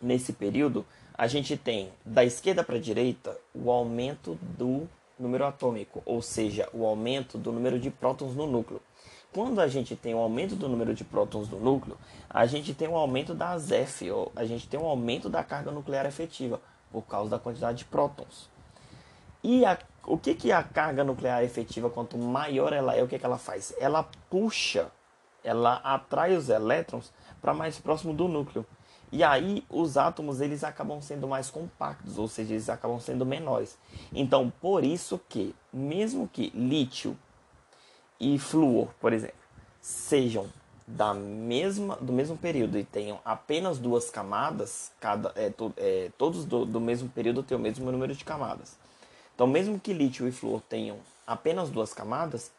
[0.00, 4.88] Nesse período, a gente tem da esquerda para a direita o aumento do
[5.18, 8.80] número atômico, ou seja, o aumento do número de prótons no núcleo.
[9.32, 11.98] Quando a gente tem um aumento do número de prótons no núcleo,
[12.30, 15.70] a gente tem um aumento da ZEF, ou a gente tem um aumento da carga
[15.70, 16.60] nuclear efetiva,
[16.90, 18.48] por causa da quantidade de prótons.
[19.42, 23.18] E a, o que, que a carga nuclear efetiva, quanto maior ela é, o que,
[23.18, 23.74] que ela faz?
[23.78, 24.90] Ela puxa,
[25.44, 28.64] ela atrai os elétrons para mais próximo do núcleo.
[29.12, 33.78] E aí os átomos eles acabam sendo mais compactos, ou seja, eles acabam sendo menores.
[34.12, 37.16] Então, por isso que mesmo que lítio
[38.18, 39.36] e flúor, por exemplo,
[39.80, 40.46] sejam
[40.86, 46.46] da mesma do mesmo período e tenham apenas duas camadas, cada é, to, é, todos
[46.46, 48.78] do, do mesmo período têm o mesmo número de camadas.
[49.38, 52.50] Então, mesmo que lítio e flúor tenham apenas duas camadas,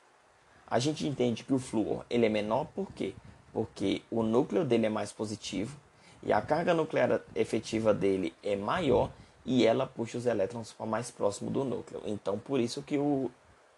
[0.66, 3.14] a gente entende que o flúor ele é menor por quê?
[3.52, 5.78] Porque o núcleo dele é mais positivo
[6.24, 9.12] e a carga nuclear efetiva dele é maior
[9.46, 12.02] e ela puxa os elétrons para mais próximo do núcleo.
[12.06, 13.30] Então, por isso que o,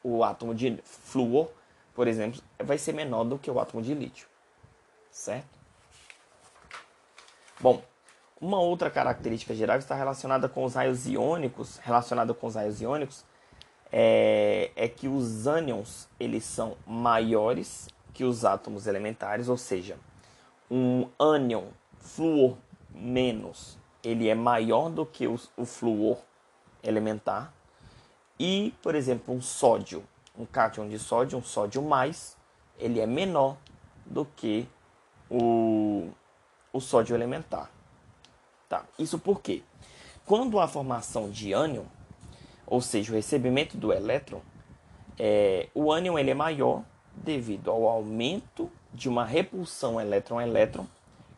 [0.03, 1.49] o átomo de flúor,
[1.95, 4.27] por exemplo, vai ser menor do que o átomo de lítio.
[5.09, 5.49] Certo?
[7.59, 7.81] Bom,
[8.41, 13.23] uma outra característica geral está relacionada com os raios iônicos, relacionada com os raios iônicos,
[13.91, 19.95] é, é que os ânions eles são maiores que os átomos elementares, ou seja,
[20.69, 21.65] um ânion
[21.99, 22.57] flúor
[22.89, 26.17] menos, ele é maior do que o, o flúor
[26.81, 27.53] elementar.
[28.39, 30.03] E, por exemplo, um sódio,
[30.37, 32.35] um cátion de sódio, um sódio mais,
[32.79, 33.55] ele é menor
[34.03, 34.67] do que
[35.29, 36.09] o,
[36.73, 37.69] o sódio elementar.
[38.71, 38.85] Tá?
[38.97, 39.63] Isso porque
[40.25, 41.83] quando a formação de ânion,
[42.65, 44.39] ou seja, o recebimento do elétron,
[45.19, 46.81] é, o ânion ele é maior
[47.13, 50.87] devido ao aumento de uma repulsão elétron-elétron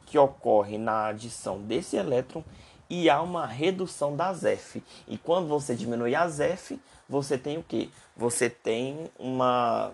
[0.06, 2.43] que ocorre na adição desse elétron
[2.88, 4.84] e há uma redução das F.
[5.08, 7.89] E quando você diminui as F, você tem o que?
[8.15, 9.91] Você tem uma.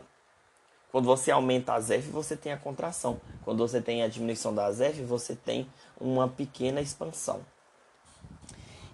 [0.92, 3.22] Quando você aumenta as F, você tem a contração.
[3.46, 5.66] Quando você tem a diminuição das F, você tem
[6.00, 7.42] uma pequena expansão.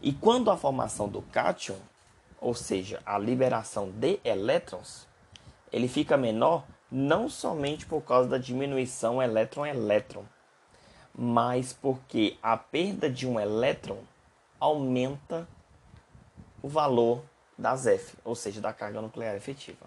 [0.02, 1.78] E quando a formação do cátion,
[2.40, 5.08] ou seja, a liberação de elétrons,
[5.72, 10.24] ele fica menor não somente por causa da diminuição elétron-elétron,
[11.14, 14.00] mas porque a perda de um elétron
[14.60, 15.48] aumenta
[16.62, 17.24] o valor
[17.58, 19.86] das F, ou seja, da carga nuclear efetiva.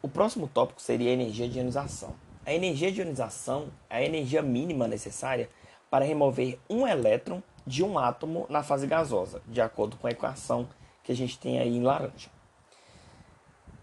[0.00, 2.14] O próximo tópico seria a energia de ionização.
[2.48, 5.50] A energia de ionização é a energia mínima necessária
[5.90, 10.66] para remover um elétron de um átomo na fase gasosa, de acordo com a equação
[11.04, 12.30] que a gente tem aí em laranja.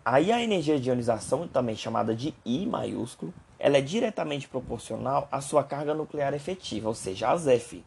[0.03, 5.41] Aí a energia de ionização, também chamada de I maiúsculo, ela é diretamente proporcional à
[5.41, 7.85] sua carga nuclear efetiva, ou seja, as F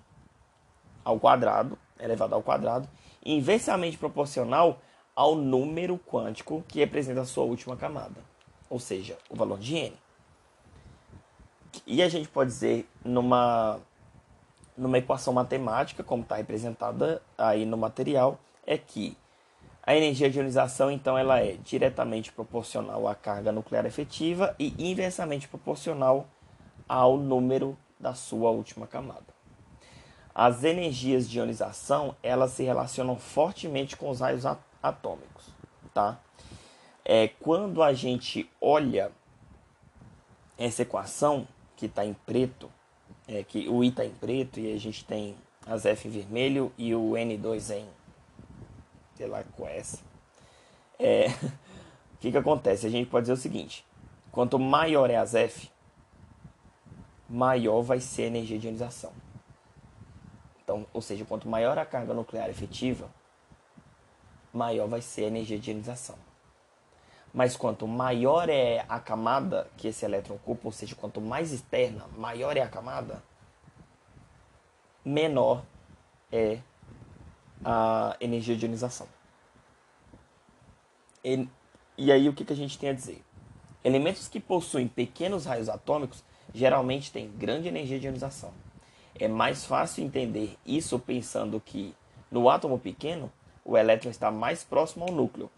[1.05, 2.89] ao quadrado, elevado ao quadrado,
[3.25, 4.81] e inversamente proporcional
[5.13, 8.23] ao número quântico que representa a sua última camada,
[8.71, 10.08] ou seja, o valor de n.
[11.87, 13.81] E a gente pode dizer numa
[14.77, 19.17] numa equação matemática, como está representada aí no material, é que
[19.89, 25.49] a energia de ionização, então, ela é diretamente proporcional à carga nuclear efetiva e inversamente
[25.49, 26.29] proporcional
[26.87, 29.27] ao número da sua última camada.
[30.35, 34.45] As energias de ionização, elas se relacionam fortemente com os raios
[34.83, 35.47] atômicos,
[35.93, 36.21] tá?
[37.05, 39.11] É, quando a gente olha
[40.59, 42.69] essa equação que está em preto,
[43.29, 46.73] é, que o I está em preto e a gente tem as F em vermelho
[46.77, 47.87] e o N2 em
[49.15, 49.99] sei lá com essa.
[50.99, 51.29] É,
[52.15, 52.85] o que, que acontece?
[52.85, 53.87] A gente pode dizer o seguinte:
[54.33, 55.71] quanto maior é as F,
[57.29, 59.13] maior vai ser a energia de ionização.
[60.65, 63.09] Então, ou seja, quanto maior a carga nuclear efetiva,
[64.53, 66.28] maior vai ser a energia de ionização.
[67.33, 72.07] Mas quanto maior é a camada que esse elétron ocupa, ou seja, quanto mais externa,
[72.17, 73.23] maior é a camada,
[75.05, 75.63] menor
[76.33, 76.59] é
[77.65, 79.07] a energia de ionização.
[81.25, 81.49] E,
[81.97, 83.23] e aí o que, que a gente tem a dizer?
[83.85, 88.53] Elementos que possuem pequenos raios atômicos geralmente têm grande energia de ionização.
[89.15, 91.95] É mais fácil entender isso pensando que
[92.31, 93.31] no átomo pequeno
[93.65, 95.51] o elétron está mais próximo ao núcleo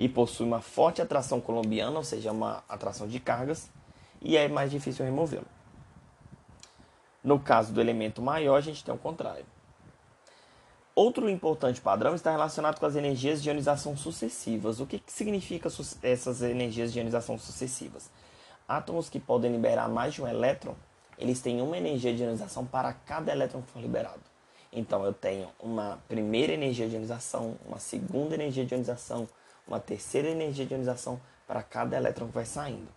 [0.00, 3.68] e possui uma forte atração colombiana, ou seja, uma atração de cargas,
[4.22, 5.44] e é mais difícil removê-lo.
[7.22, 9.44] No caso do elemento maior, a gente tem o contrário.
[10.94, 14.80] Outro importante padrão está relacionado com as energias de ionização sucessivas.
[14.80, 15.68] O que, que significa
[16.02, 18.10] essas energias de ionização sucessivas?
[18.66, 20.74] Átomos que podem liberar mais de um elétron,
[21.18, 24.22] eles têm uma energia de ionização para cada elétron que for liberado.
[24.72, 29.28] Então eu tenho uma primeira energia de ionização, uma segunda energia de ionização,
[29.70, 32.88] uma terceira energia de ionização para cada elétron que vai saindo.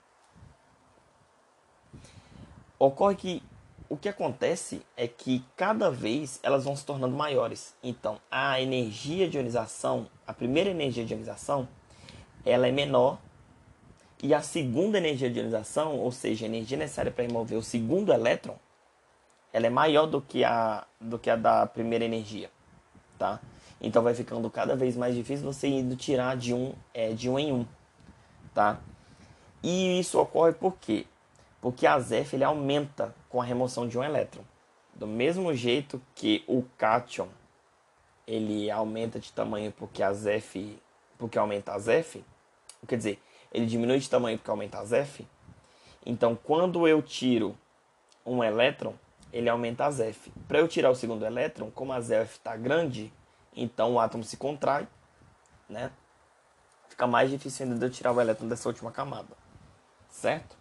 [2.79, 3.43] Ocorre que
[3.87, 7.75] o que acontece é que cada vez elas vão se tornando maiores.
[7.83, 11.67] Então, a energia de ionização, a primeira energia de ionização,
[12.43, 13.19] ela é menor
[14.21, 18.11] e a segunda energia de ionização, ou seja, a energia necessária para remover o segundo
[18.11, 18.55] elétron,
[19.51, 22.49] ela é maior do que a do que a da primeira energia,
[23.19, 23.39] tá?
[23.83, 27.37] Então vai ficando cada vez mais difícil você indo tirar de um é, de um
[27.37, 27.65] em um,
[28.53, 28.79] tá?
[29.61, 31.05] E isso ocorre por quê?
[31.59, 34.41] Porque a ZF ele aumenta com a remoção de um elétron.
[34.95, 37.27] Do mesmo jeito que o cátion
[38.25, 40.79] ele aumenta de tamanho porque as F,
[41.17, 42.23] porque aumenta as F,
[42.87, 43.19] quer dizer,
[43.51, 45.27] ele diminui de tamanho porque aumenta as F.
[46.05, 47.57] Então, quando eu tiro
[48.25, 48.93] um elétron,
[49.31, 50.31] ele aumenta as F.
[50.47, 53.11] Para eu tirar o segundo elétron, como a F está grande,
[53.55, 54.87] então o átomo se contrai,
[55.69, 55.91] né?
[56.89, 59.35] Fica mais difícil ainda de eu tirar o elétron dessa última camada,
[60.09, 60.55] certo?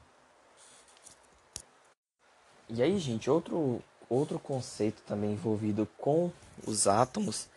[2.69, 6.33] E aí, gente, outro, outro conceito também envolvido com
[6.67, 7.49] os átomos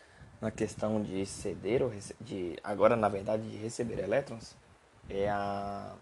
[0.41, 4.55] na questão de ceder ou de agora na verdade de receber elétrons
[5.10, 5.93] é a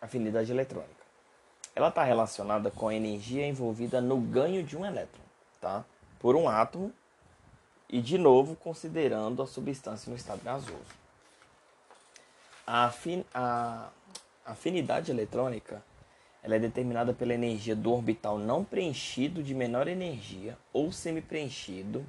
[0.00, 1.00] afinidade eletrônica.
[1.74, 5.22] Ela está relacionada com a energia envolvida no ganho de um elétron,
[5.60, 5.84] tá?
[6.18, 6.92] Por um átomo
[7.92, 11.00] e de novo considerando a substância no estado gasoso.
[12.66, 13.90] A, afin, a
[14.44, 15.82] afinidade eletrônica
[16.42, 22.04] ela é determinada pela energia do orbital não preenchido de menor energia ou semi-preenchido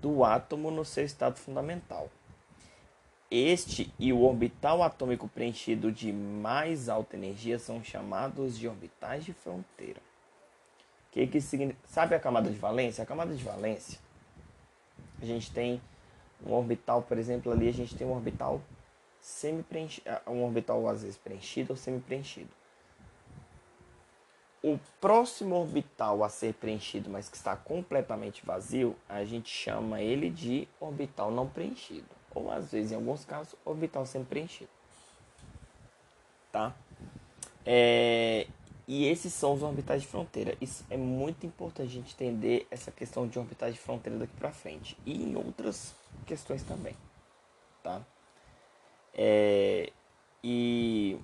[0.00, 2.10] do átomo no seu estado fundamental.
[3.30, 9.32] Este e o orbital atômico preenchido de mais alta energia são chamados de orbitais de
[9.32, 10.00] fronteira.
[11.10, 11.88] Que que significa?
[11.88, 13.02] Sabe a camada de valência?
[13.02, 13.98] A camada de valência,
[15.20, 15.80] a gente tem
[16.44, 18.60] um orbital, por exemplo, ali a gente tem um orbital
[19.20, 22.50] semi-preenchido, ah, um orbital às vezes preenchido ou semi-preenchido.
[24.62, 30.28] O próximo orbital a ser preenchido, mas que está completamente vazio, a gente chama ele
[30.28, 34.70] de orbital não preenchido, ou às vezes, em alguns casos, orbital semi-preenchido.
[36.50, 36.74] Tá?
[37.64, 38.46] É,
[38.86, 40.56] e esses são os orbitais de fronteira.
[40.60, 44.52] Isso é muito importante a gente entender essa questão de orbitais de fronteira daqui para
[44.52, 46.94] frente e em outras questões também,
[47.82, 48.02] tá?
[49.14, 49.92] É,
[50.42, 51.18] e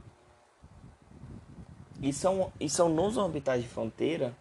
[2.02, 4.34] e são, e são nos orbitais de fronteira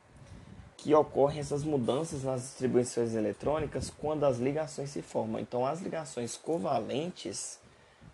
[0.75, 5.39] que ocorrem essas mudanças nas distribuições eletrônicas quando as ligações se formam.
[5.39, 7.59] Então, as ligações covalentes,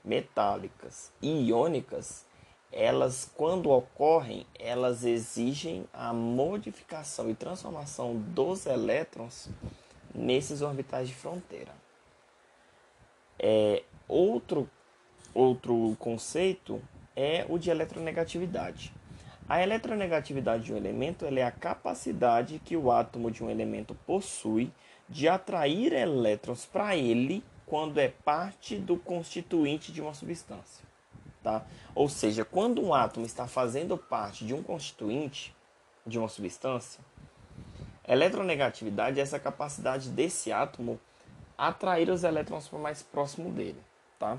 [0.04, 2.26] metálicas e iônicas
[2.72, 9.50] elas, quando ocorrem, elas exigem a modificação e transformação dos elétrons
[10.14, 11.74] nesses orbitais de fronteira.
[13.40, 14.70] É, outro,
[15.34, 16.82] outro conceito
[17.16, 18.94] é o de eletronegatividade.
[19.50, 24.72] A eletronegatividade de um elemento é a capacidade que o átomo de um elemento possui
[25.08, 30.87] de atrair elétrons para ele quando é parte do constituinte de uma substância.
[31.48, 31.66] Tá?
[31.96, 35.56] Ou seja, quando um átomo está fazendo parte de um constituinte
[36.06, 37.00] de uma substância,
[38.06, 41.00] eletronegatividade é essa capacidade desse átomo
[41.58, 43.80] atrair os elétrons para mais próximo dele.
[44.20, 44.38] Tá?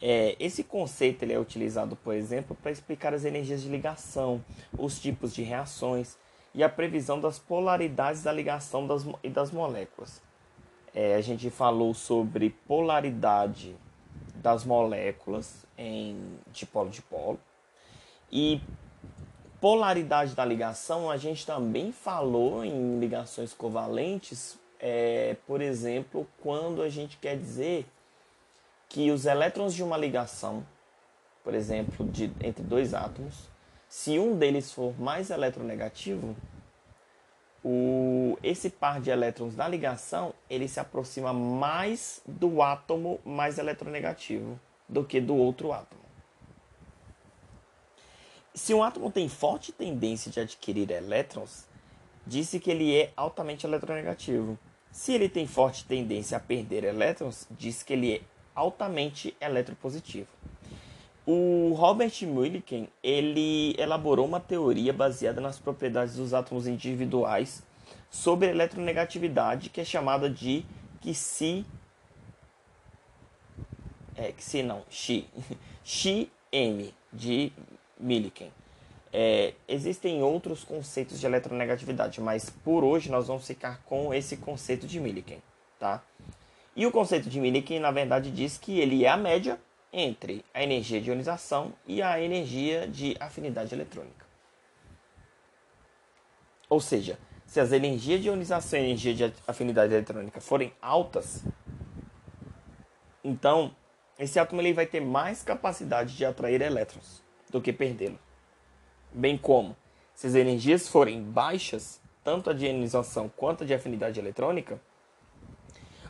[0.00, 4.44] É, esse conceito ele é utilizado, por exemplo, para explicar as energias de ligação,
[4.78, 6.16] os tipos de reações
[6.54, 10.22] e a previsão das polaridades da ligação das, e das moléculas.
[10.94, 13.74] É, a gente falou sobre polaridade
[14.42, 17.38] das moléculas em dipolo dipolo.
[18.30, 18.60] E
[19.60, 26.88] polaridade da ligação, a gente também falou em ligações covalentes, é, por exemplo, quando a
[26.88, 27.86] gente quer dizer
[28.88, 30.64] que os elétrons de uma ligação,
[31.42, 33.48] por exemplo, de, entre dois átomos,
[33.88, 36.36] se um deles for mais eletronegativo,
[37.64, 44.58] o, esse par de elétrons da ligação ele se aproxima mais do átomo mais eletronegativo
[44.88, 46.02] do que do outro átomo.
[48.54, 51.66] Se um átomo tem forte tendência de adquirir elétrons,
[52.26, 54.58] disse que ele é altamente eletronegativo.
[54.90, 58.20] Se ele tem forte tendência a perder elétrons, diz que ele é
[58.54, 60.28] altamente eletropositivo.
[61.30, 67.62] O Robert Mulliken ele elaborou uma teoria baseada nas propriedades dos átomos individuais
[68.10, 70.64] sobre eletronegatividade que é chamada de
[71.12, 71.66] Xi
[74.16, 74.82] é, não,
[75.84, 77.52] Xi M de
[78.00, 78.48] Millikan.
[79.12, 84.86] É, existem outros conceitos de eletronegatividade, mas por hoje nós vamos ficar com esse conceito
[84.86, 85.40] de Millikan,
[85.78, 86.02] tá?
[86.74, 89.60] E o conceito de Millikan, na verdade, diz que ele é a média
[89.92, 94.26] entre a energia de ionização e a energia de afinidade eletrônica.
[96.68, 101.42] Ou seja, se as energias de ionização e energia de afinidade eletrônica forem altas,
[103.24, 103.74] então
[104.18, 108.18] esse átomo ele vai ter mais capacidade de atrair elétrons do que perdê-lo.
[109.12, 109.74] Bem como,
[110.14, 114.78] se as energias forem baixas, tanto a de ionização quanto a de afinidade eletrônica,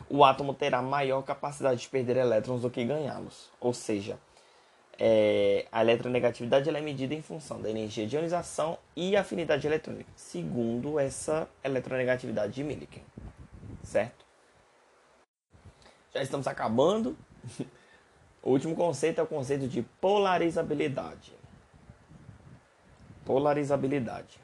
[0.09, 3.49] o átomo terá maior capacidade de perder elétrons do que ganhá-los.
[3.59, 4.17] Ou seja,
[4.97, 10.99] é, a eletronegatividade é medida em função da energia de ionização e afinidade eletrônica, segundo
[10.99, 13.01] essa eletronegatividade de Millikan.
[13.83, 14.25] Certo?
[16.13, 17.15] Já estamos acabando.
[18.41, 21.33] O último conceito é o conceito de polarizabilidade.
[23.25, 24.39] Polarizabilidade.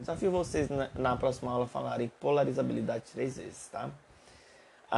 [0.00, 3.90] Desafio vocês na próxima aula falarem polarizabilidade três vezes, tá?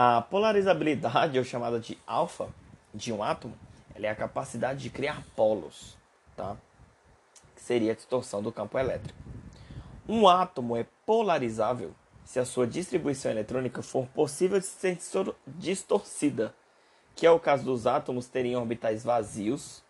[0.00, 2.48] A polarizabilidade, ou chamada de alfa,
[2.94, 3.58] de um átomo,
[3.92, 5.98] ela é a capacidade de criar polos,
[6.36, 6.56] tá?
[7.56, 9.18] que seria a distorção do campo elétrico.
[10.08, 14.96] Um átomo é polarizável se a sua distribuição eletrônica for possível de ser
[15.48, 16.54] distorcida,
[17.16, 19.82] que é o caso dos átomos terem orbitais vazios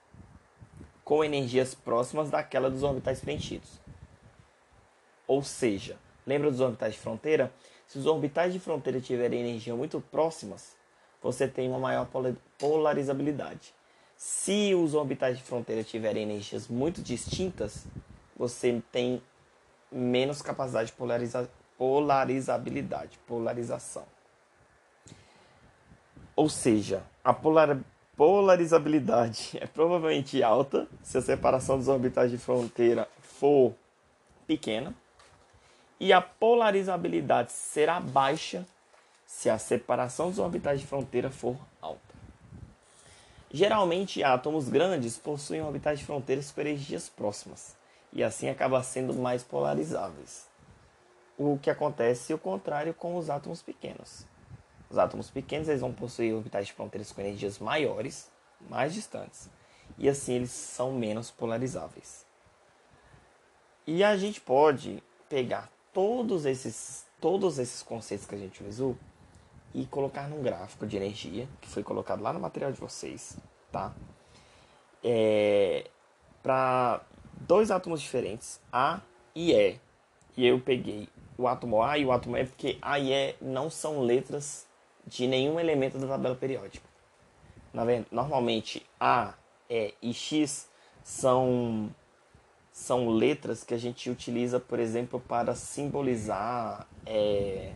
[1.05, 3.79] com energias próximas daquela dos orbitais preenchidos.
[5.27, 7.53] Ou seja, lembra dos orbitais de fronteira?
[7.89, 10.77] Se os orbitais de fronteira tiverem energia muito próximas,
[11.23, 12.07] você tem uma maior
[12.59, 13.75] polarizabilidade.
[14.15, 17.87] Se os orbitais de fronteira tiverem energias muito distintas,
[18.37, 19.23] você tem
[19.91, 24.05] menos capacidade de polariza polarizabilidade, polarização.
[26.37, 27.79] Ou seja, a polar
[28.17, 33.73] polarizabilidade é provavelmente alta se a separação dos orbitais de fronteira for
[34.47, 34.95] pequena,
[36.01, 38.67] e a polarizabilidade será baixa
[39.27, 42.01] se a separação dos orbitais de fronteira for alta.
[43.51, 47.77] Geralmente, átomos grandes possuem orbitais de fronteira com energias próximas
[48.13, 50.47] e assim acabam sendo mais polarizáveis.
[51.37, 54.27] O que acontece o contrário com os átomos pequenos.
[54.91, 58.31] Os átomos pequenos eles vão possuir orbitais de fronteiras com energias maiores,
[58.69, 59.49] mais distantes,
[59.97, 62.27] e assim eles são menos polarizáveis.
[63.87, 68.97] E a gente pode pegar todos esses, todos esses conceitos que a gente usou
[69.75, 73.37] e colocar num gráfico de energia que foi colocado lá no material de vocês,
[73.73, 73.93] tá?
[75.03, 75.91] É,
[76.41, 77.01] para
[77.41, 79.01] dois átomos diferentes, A
[79.35, 79.81] e E.
[80.37, 83.69] E eu peguei o átomo A e o átomo E porque A e E não
[83.69, 84.69] são letras
[85.05, 86.89] de nenhum elemento da tabela periódica.
[88.13, 89.35] Normalmente A,
[89.69, 90.71] E e X
[91.03, 91.93] são
[92.79, 97.73] são letras que a gente utiliza, por exemplo, para simbolizar, é,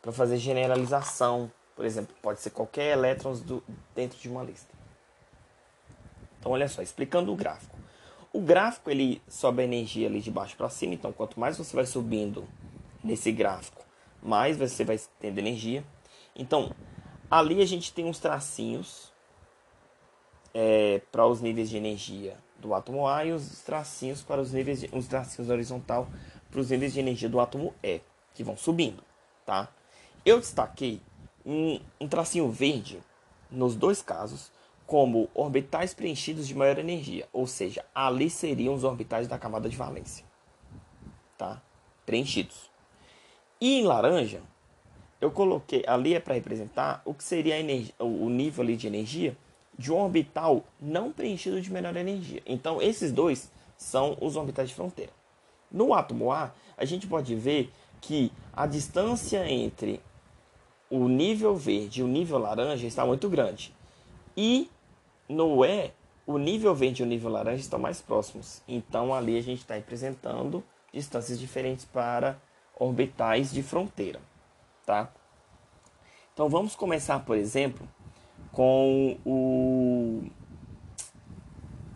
[0.00, 1.50] para fazer generalização.
[1.74, 3.62] Por exemplo, pode ser qualquer elétrons do,
[3.94, 4.72] dentro de uma lista.
[6.38, 7.76] Então, olha só, explicando o gráfico.
[8.32, 11.74] O gráfico ele sobe a energia ali de baixo para cima, então quanto mais você
[11.74, 12.46] vai subindo
[13.02, 13.84] nesse gráfico,
[14.22, 15.84] mais você vai tendo energia.
[16.36, 16.72] Então,
[17.28, 19.12] ali a gente tem uns tracinhos
[20.54, 24.80] é, para os níveis de energia do átomo A e os tracinhos para os níveis
[24.80, 26.08] de, os tracinhos horizontal
[26.50, 28.00] para os níveis de energia do átomo E,
[28.34, 29.02] que vão subindo,
[29.44, 29.68] tá?
[30.24, 31.00] Eu destaquei
[31.44, 33.00] um, um tracinho verde
[33.50, 34.50] nos dois casos
[34.86, 39.76] como orbitais preenchidos de maior energia, ou seja, ali seriam os orbitais da camada de
[39.76, 40.24] valência,
[41.36, 41.60] tá?
[42.04, 42.70] Preenchidos.
[43.60, 44.42] E em laranja,
[45.20, 49.36] eu coloquei ali é para representar o que seria energia, o nível ali de energia
[49.78, 52.42] de um orbital não preenchido de menor energia.
[52.46, 55.12] Então, esses dois são os orbitais de fronteira.
[55.70, 57.70] No átomo A, a gente pode ver
[58.00, 60.00] que a distância entre
[60.88, 63.74] o nível verde e o nível laranja está muito grande.
[64.36, 64.70] E
[65.28, 65.92] no E,
[66.26, 68.62] o nível verde e o nível laranja estão mais próximos.
[68.66, 70.62] Então, ali a gente está representando
[70.92, 72.40] distâncias diferentes para
[72.78, 74.20] orbitais de fronteira.
[74.84, 75.12] Tá?
[76.32, 77.88] Então, vamos começar, por exemplo,
[78.56, 80.24] com o.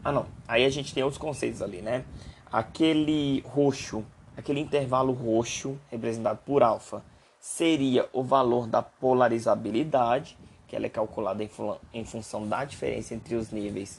[0.05, 0.27] Ah, não.
[0.47, 2.05] Aí a gente tem outros conceitos ali, né?
[2.53, 4.05] Aquele roxo,
[4.37, 7.03] aquele intervalo roxo representado por alfa,
[7.39, 10.37] seria o valor da polarizabilidade,
[10.69, 13.99] que ela é calculada em, fun em função da diferença entre os níveis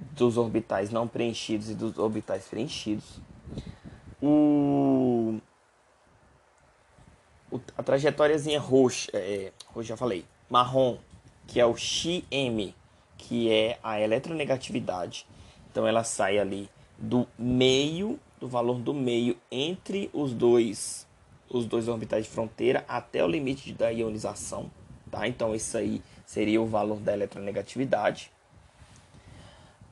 [0.00, 3.20] dos orbitais não preenchidos e dos orbitais preenchidos.
[4.20, 5.38] O,
[7.76, 10.98] a trajetóriazinha roxa, é, roxa já falei, marrom,
[11.48, 12.72] que é o Xm,
[13.16, 15.26] que é a eletronegatividade.
[15.70, 21.08] Então ela sai ali do meio, do valor do meio entre os dois
[21.50, 24.70] os dois orbitais de fronteira até o limite da ionização,
[25.10, 25.26] tá?
[25.26, 28.30] Então isso aí seria o valor da eletronegatividade.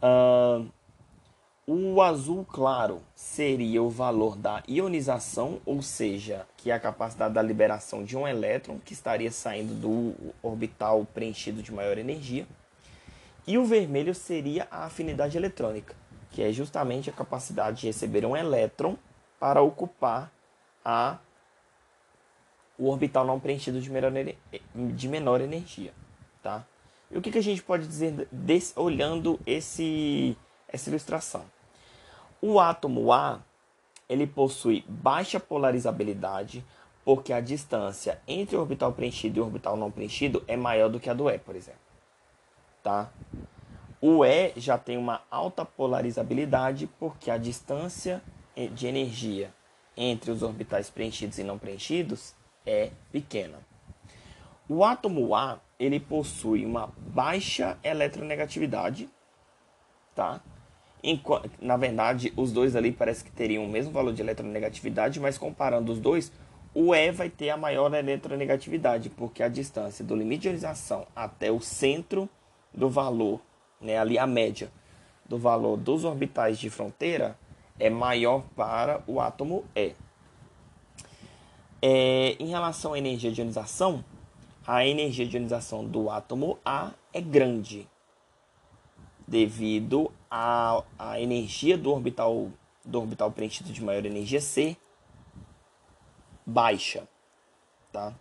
[0.03, 0.69] Uh,
[1.69, 7.43] o azul claro seria o valor da ionização, ou seja, que é a capacidade da
[7.43, 12.47] liberação de um elétron que estaria saindo do orbital preenchido de maior energia.
[13.45, 15.93] E o vermelho seria a afinidade eletrônica,
[16.31, 18.97] que é justamente a capacidade de receber um elétron
[19.41, 20.31] para ocupar
[20.85, 21.19] a,
[22.79, 24.13] o orbital não preenchido de menor,
[24.95, 25.93] de menor energia.
[26.41, 26.65] Tá?
[27.11, 28.29] E o que, que a gente pode dizer
[28.77, 30.37] olhando esse,
[30.69, 31.56] essa ilustração?
[32.41, 33.41] O átomo A
[34.09, 36.65] ele possui baixa polarizabilidade
[37.05, 40.99] porque a distância entre o orbital preenchido e o orbital não preenchido é maior do
[40.99, 41.81] que a do E, por exemplo.
[42.83, 43.11] Tá?
[44.01, 48.23] O E já tem uma alta polarizabilidade porque a distância
[48.73, 49.53] de energia
[49.97, 52.35] entre os orbitais preenchidos e não preenchidos
[52.65, 53.59] é pequena.
[54.69, 59.09] O átomo A ele possui uma baixa eletronegatividade,
[60.15, 60.41] tá?
[61.61, 65.93] Na verdade, os dois ali parece que teriam o mesmo valor de eletronegatividade, mas comparando
[65.93, 66.33] os dois,
[66.75, 71.51] o E vai ter a maior eletronegatividade, porque a distância do limite de ionização até
[71.51, 72.29] o centro
[72.75, 73.41] do valor,
[73.81, 74.71] né, ali a média
[75.25, 77.39] do valor dos orbitais de fronteira,
[77.79, 79.95] é maior para o átomo E.
[81.81, 84.05] É, em relação à energia de ionização,
[84.67, 87.89] a energia de ionização do átomo A é grande,
[89.27, 92.51] devido à, à energia do orbital,
[92.85, 94.77] do orbital preenchido de maior energia ser
[96.45, 97.07] baixa.
[97.93, 98.15] Tá?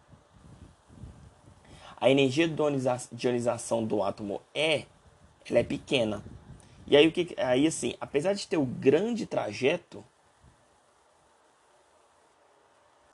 [1.97, 4.85] A energia de ionização do átomo E
[5.49, 6.23] ela é pequena.
[6.87, 10.03] E aí, o que, aí, assim, apesar de ter o grande trajeto,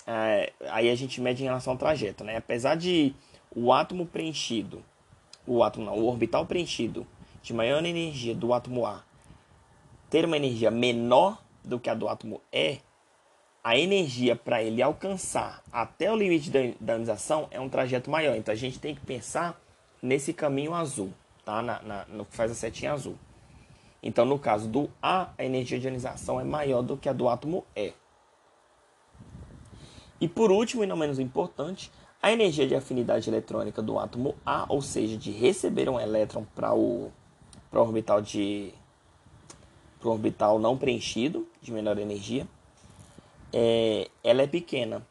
[0.05, 2.37] é, aí a gente mede em relação ao trajeto, né?
[2.37, 3.15] Apesar de
[3.55, 4.83] o átomo preenchido,
[5.45, 7.07] o átomo não, o orbital preenchido
[7.41, 9.03] de maior energia do átomo A
[10.11, 12.79] ter uma energia menor do que a do átomo E,
[13.63, 18.35] a energia para ele alcançar até o limite da ionização é um trajeto maior.
[18.35, 19.59] Então a gente tem que pensar
[20.01, 21.13] nesse caminho azul,
[21.45, 21.61] tá?
[21.61, 23.15] Na, na, no que faz a setinha azul.
[24.03, 27.29] Então, no caso do A, a energia de ionização é maior do que a do
[27.29, 27.93] átomo E.
[30.19, 34.65] E por último, e não menos importante, a energia de afinidade eletrônica do átomo A,
[34.67, 37.11] ou seja, de receber um elétron para o
[37.71, 38.73] pra orbital de
[39.99, 42.47] para o orbital não preenchido, de menor energia,
[43.53, 45.05] é, ela é pequena,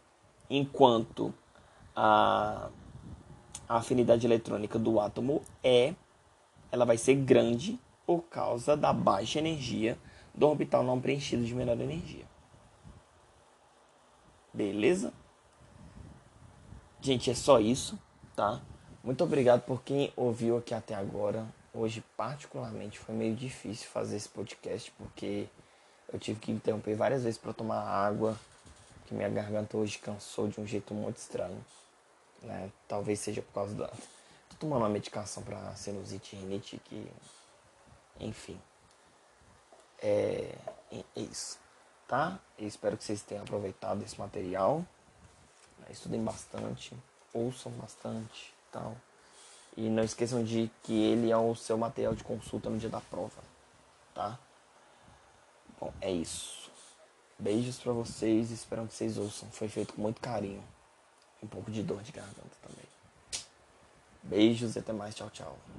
[0.48, 1.32] enquanto
[1.94, 2.68] a,
[3.68, 5.94] a afinidade eletrônica do átomo E
[6.72, 9.96] ela vai ser grande por causa da baixa energia
[10.34, 12.24] do orbital não preenchido de menor energia.
[14.52, 15.12] Beleza?
[17.00, 17.98] Gente, é só isso,
[18.34, 18.60] tá?
[19.02, 21.46] Muito obrigado por quem ouviu aqui até agora.
[21.72, 25.48] Hoje, particularmente, foi meio difícil fazer esse podcast porque
[26.12, 28.36] eu tive que interromper várias vezes para tomar água,
[29.06, 31.64] que minha garganta hoje cansou de um jeito muito estranho,
[32.42, 32.70] né?
[32.88, 37.06] Talvez seja por causa da tô tomando uma medicação para sinusite e rinite que
[38.18, 38.60] enfim.
[40.02, 40.54] É,
[40.90, 41.58] é isso,
[42.08, 42.38] tá?
[42.58, 44.84] Eu espero que vocês tenham aproveitado esse material.
[45.88, 46.96] Estudem bastante,
[47.32, 48.96] ouçam bastante, tal.
[49.76, 53.00] E não esqueçam de que ele é o seu material de consulta no dia da
[53.00, 53.42] prova,
[54.14, 54.38] tá?
[55.80, 56.70] Bom, é isso.
[57.38, 59.48] Beijos para vocês, espero que vocês ouçam.
[59.50, 60.62] Foi feito com muito carinho.
[61.42, 62.84] Um pouco de dor de garganta também.
[64.22, 65.14] Beijos e até mais.
[65.14, 65.58] Tchau, tchau.